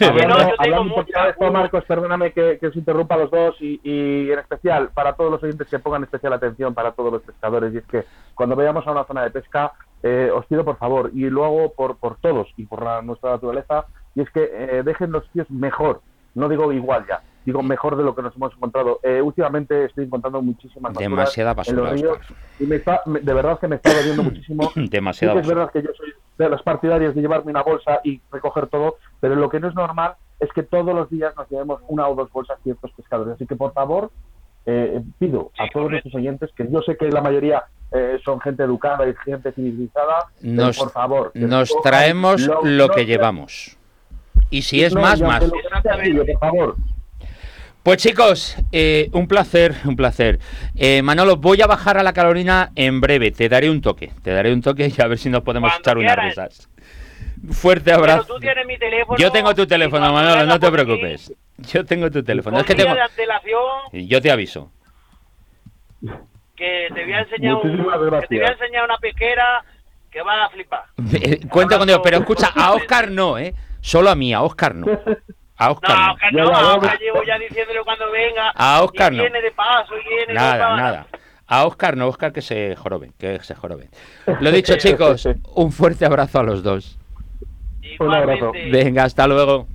Hablando- 0.00 0.38
no, 0.38 0.50
hablando 0.58 0.82
un 0.82 0.88
poquito 0.94 1.18
mucha- 1.18 1.24
de 1.24 1.30
esto, 1.30 1.52
Marcos, 1.52 1.84
perdóname 1.84 2.32
que, 2.32 2.58
que 2.58 2.66
os 2.68 2.76
interrumpa 2.76 3.14
a 3.14 3.18
los 3.18 3.30
dos 3.30 3.56
y, 3.60 3.78
y 3.84 4.30
en 4.32 4.38
especial 4.38 4.88
para 4.94 5.12
todos 5.12 5.30
los 5.30 5.42
oyentes 5.42 5.68
que 5.68 5.78
pongan 5.78 6.02
especial 6.04 6.32
atención 6.32 6.72
para 6.72 6.92
todos 6.92 7.12
los 7.12 7.22
pescadores. 7.22 7.74
Y 7.74 7.78
es 7.78 7.84
que 7.84 8.04
cuando 8.34 8.56
vayamos 8.56 8.86
a 8.86 8.92
una 8.92 9.04
zona 9.04 9.22
de 9.22 9.30
pesca 9.30 9.72
eh, 10.02 10.30
os 10.34 10.46
pido 10.46 10.64
por 10.64 10.78
favor 10.78 11.10
y 11.12 11.28
lo 11.28 11.44
hago 11.44 11.72
por, 11.74 11.96
por 11.98 12.16
todos 12.16 12.48
y 12.56 12.64
por 12.64 12.82
la- 12.82 13.02
nuestra 13.02 13.32
naturaleza 13.32 13.84
y 14.14 14.22
es 14.22 14.30
que 14.30 14.48
eh, 14.50 14.82
dejen 14.82 15.12
los 15.12 15.28
tíos 15.30 15.50
mejor, 15.50 16.00
no 16.34 16.48
digo 16.48 16.72
igual 16.72 17.04
ya, 17.06 17.20
digo 17.44 17.62
mejor 17.62 17.96
de 17.96 18.02
lo 18.04 18.14
que 18.14 18.22
nos 18.22 18.34
hemos 18.36 18.52
encontrado. 18.54 19.00
Eh, 19.02 19.20
últimamente 19.22 19.86
estoy 19.86 20.04
encontrando 20.04 20.42
muchísimas 20.42 20.92
basuras 20.92 21.10
Demasiada 21.10 21.50
en 21.52 21.56
basura, 21.56 21.82
los 21.92 22.00
ríos 22.00 22.18
y 22.58 22.64
me 22.64 22.76
está, 22.76 23.00
me- 23.06 23.20
de 23.20 23.32
verdad 23.34 23.58
que 23.58 23.68
me 23.68 23.76
está 23.76 23.94
doliendo 23.94 24.22
muchísimo 24.22 24.70
Sí 24.74 24.88
Demasiado. 24.88 25.34
que 25.34 25.40
es 25.40 25.46
verdad 25.48 25.70
que 25.72 25.82
yo 25.82 25.90
soy 25.96 26.12
de 26.38 26.48
los 26.48 26.62
partidarios 26.62 27.14
de 27.14 27.20
llevarme 27.20 27.50
una 27.50 27.62
bolsa 27.62 28.00
y 28.04 28.20
recoger 28.32 28.66
todo, 28.68 28.96
pero 29.20 29.34
lo 29.36 29.48
que 29.50 29.60
no 29.60 29.68
es 29.68 29.74
normal 29.74 30.14
es 30.38 30.50
que 30.54 30.62
todos 30.62 30.94
los 30.94 31.10
días 31.10 31.34
nos 31.36 31.48
llevemos 31.50 31.80
una 31.88 32.08
o 32.08 32.14
dos 32.14 32.30
bolsas 32.32 32.58
ciertos 32.62 32.90
pescadores. 32.92 33.34
Así 33.34 33.46
que, 33.46 33.56
por 33.56 33.74
favor, 33.74 34.10
eh, 34.64 35.02
pido 35.18 35.50
a 35.58 35.68
todos 35.70 35.90
nuestros 35.90 36.14
oyentes, 36.14 36.50
que 36.56 36.66
yo 36.70 36.80
sé 36.80 36.96
que 36.96 37.10
la 37.10 37.20
mayoría 37.20 37.64
eh, 37.92 38.18
son 38.24 38.40
gente 38.40 38.62
educada 38.62 39.06
y 39.06 39.14
gente 39.24 39.52
civilizada, 39.52 40.26
pero 40.40 40.54
Nos, 40.54 40.78
por 40.78 40.90
favor, 40.92 41.32
que 41.32 41.40
nos 41.40 41.70
traemos 41.82 42.40
lo, 42.40 42.62
no 42.62 42.88
que 42.88 42.94
sea- 42.94 43.04
llevamos. 43.04 43.76
Y 44.48 44.62
si 44.62 44.82
es 44.82 44.94
no, 44.94 45.02
más, 45.02 45.20
más. 45.20 45.42
lo 45.42 45.50
que 45.52 45.82
sea 45.82 46.02
tuyo, 46.02 46.24
por 46.26 46.38
favor. 46.38 46.76
Pues 47.82 47.96
chicos, 47.96 48.56
eh, 48.72 49.08
un 49.12 49.26
placer, 49.26 49.74
un 49.86 49.96
placer. 49.96 50.38
Eh, 50.76 51.00
Manolo, 51.02 51.36
voy 51.36 51.62
a 51.62 51.66
bajar 51.66 51.96
a 51.96 52.02
la 52.02 52.12
Carolina 52.12 52.72
en 52.76 53.00
breve. 53.00 53.30
Te 53.30 53.48
daré 53.48 53.70
un 53.70 53.80
toque, 53.80 54.12
te 54.22 54.32
daré 54.32 54.52
un 54.52 54.60
toque 54.60 54.92
y 54.94 55.00
a 55.00 55.06
ver 55.06 55.18
si 55.18 55.30
nos 55.30 55.42
podemos 55.42 55.70
Cuando 55.70 55.80
echar 55.80 55.98
unas 55.98 56.16
risas. 56.26 56.68
Fuerte 57.52 57.84
Pero 57.86 57.96
abrazo. 57.98 58.24
tú 58.34 58.38
tienes 58.38 58.66
mi 58.66 58.76
teléfono. 58.78 59.16
Yo 59.18 59.32
tengo 59.32 59.54
tu 59.54 59.66
teléfono, 59.66 60.12
Manolo, 60.12 60.44
no 60.44 60.60
te 60.60 60.70
preocupes. 60.70 61.32
Yo 61.56 61.84
tengo 61.86 62.10
tu 62.10 62.22
teléfono. 62.22 62.56
con 62.56 62.60
Es 62.60 62.66
que 62.66 62.74
tengo. 62.74 62.94
Yo 63.92 64.20
te 64.20 64.30
aviso. 64.30 64.70
que 66.56 66.88
te 66.94 67.02
voy 67.04 67.12
a 67.14 67.20
enseñar 67.20 67.54
un- 67.54 67.62
que 67.62 68.26
te 68.28 68.34
voy 68.36 68.44
a 68.44 68.52
enseñar 68.52 68.84
una 68.84 68.98
pesquera 68.98 69.64
que 70.10 70.20
vas 70.20 70.46
a 70.46 70.50
flipar. 70.50 70.82
Eh, 71.14 71.40
Cuenta 71.50 71.78
con 71.78 71.86
Dios, 71.86 72.00
pero 72.04 72.18
escucha, 72.18 72.50
a 72.54 72.72
Oscar 72.74 73.10
no, 73.10 73.38
¿eh? 73.38 73.54
Solo 73.80 74.10
a 74.10 74.14
mí, 74.14 74.34
a 74.34 74.42
Oscar 74.42 74.74
no. 74.74 74.86
A 75.60 75.70
Oscar 75.72 75.90
No, 75.90 76.06
no. 76.06 76.12
Oscar, 76.12 76.32
no, 76.32 76.48
a. 76.56 76.74
Oscar 76.76 76.98
llevo 76.98 77.22
ya 77.22 77.38
diciéndole 77.38 77.80
cuando 77.84 78.10
venga. 78.10 78.50
A 78.54 78.82
Oscar 78.82 79.12
y 79.12 79.16
no. 79.18 79.22
viene 79.24 79.42
de 79.42 79.50
paso, 79.52 79.92
y 79.98 80.08
viene 80.08 80.32
Nada, 80.34 80.52
para- 80.58 80.76
nada. 80.76 81.06
A 81.46 81.66
Oscar 81.66 81.96
no, 81.96 82.06
Oscar 82.08 82.32
que 82.32 82.40
se 82.42 82.74
joroben, 82.76 83.12
que 83.18 83.38
se 83.40 83.54
joroben. 83.54 83.90
Lo 84.40 84.50
dicho, 84.50 84.76
chicos, 84.78 85.28
un 85.54 85.70
fuerte 85.72 86.06
abrazo 86.06 86.38
a 86.40 86.42
los 86.44 86.62
dos. 86.62 86.98
Un 87.98 88.14
abrazo. 88.14 88.46
Igualmente. 88.54 88.70
Venga, 88.70 89.04
hasta 89.04 89.26
luego. 89.26 89.66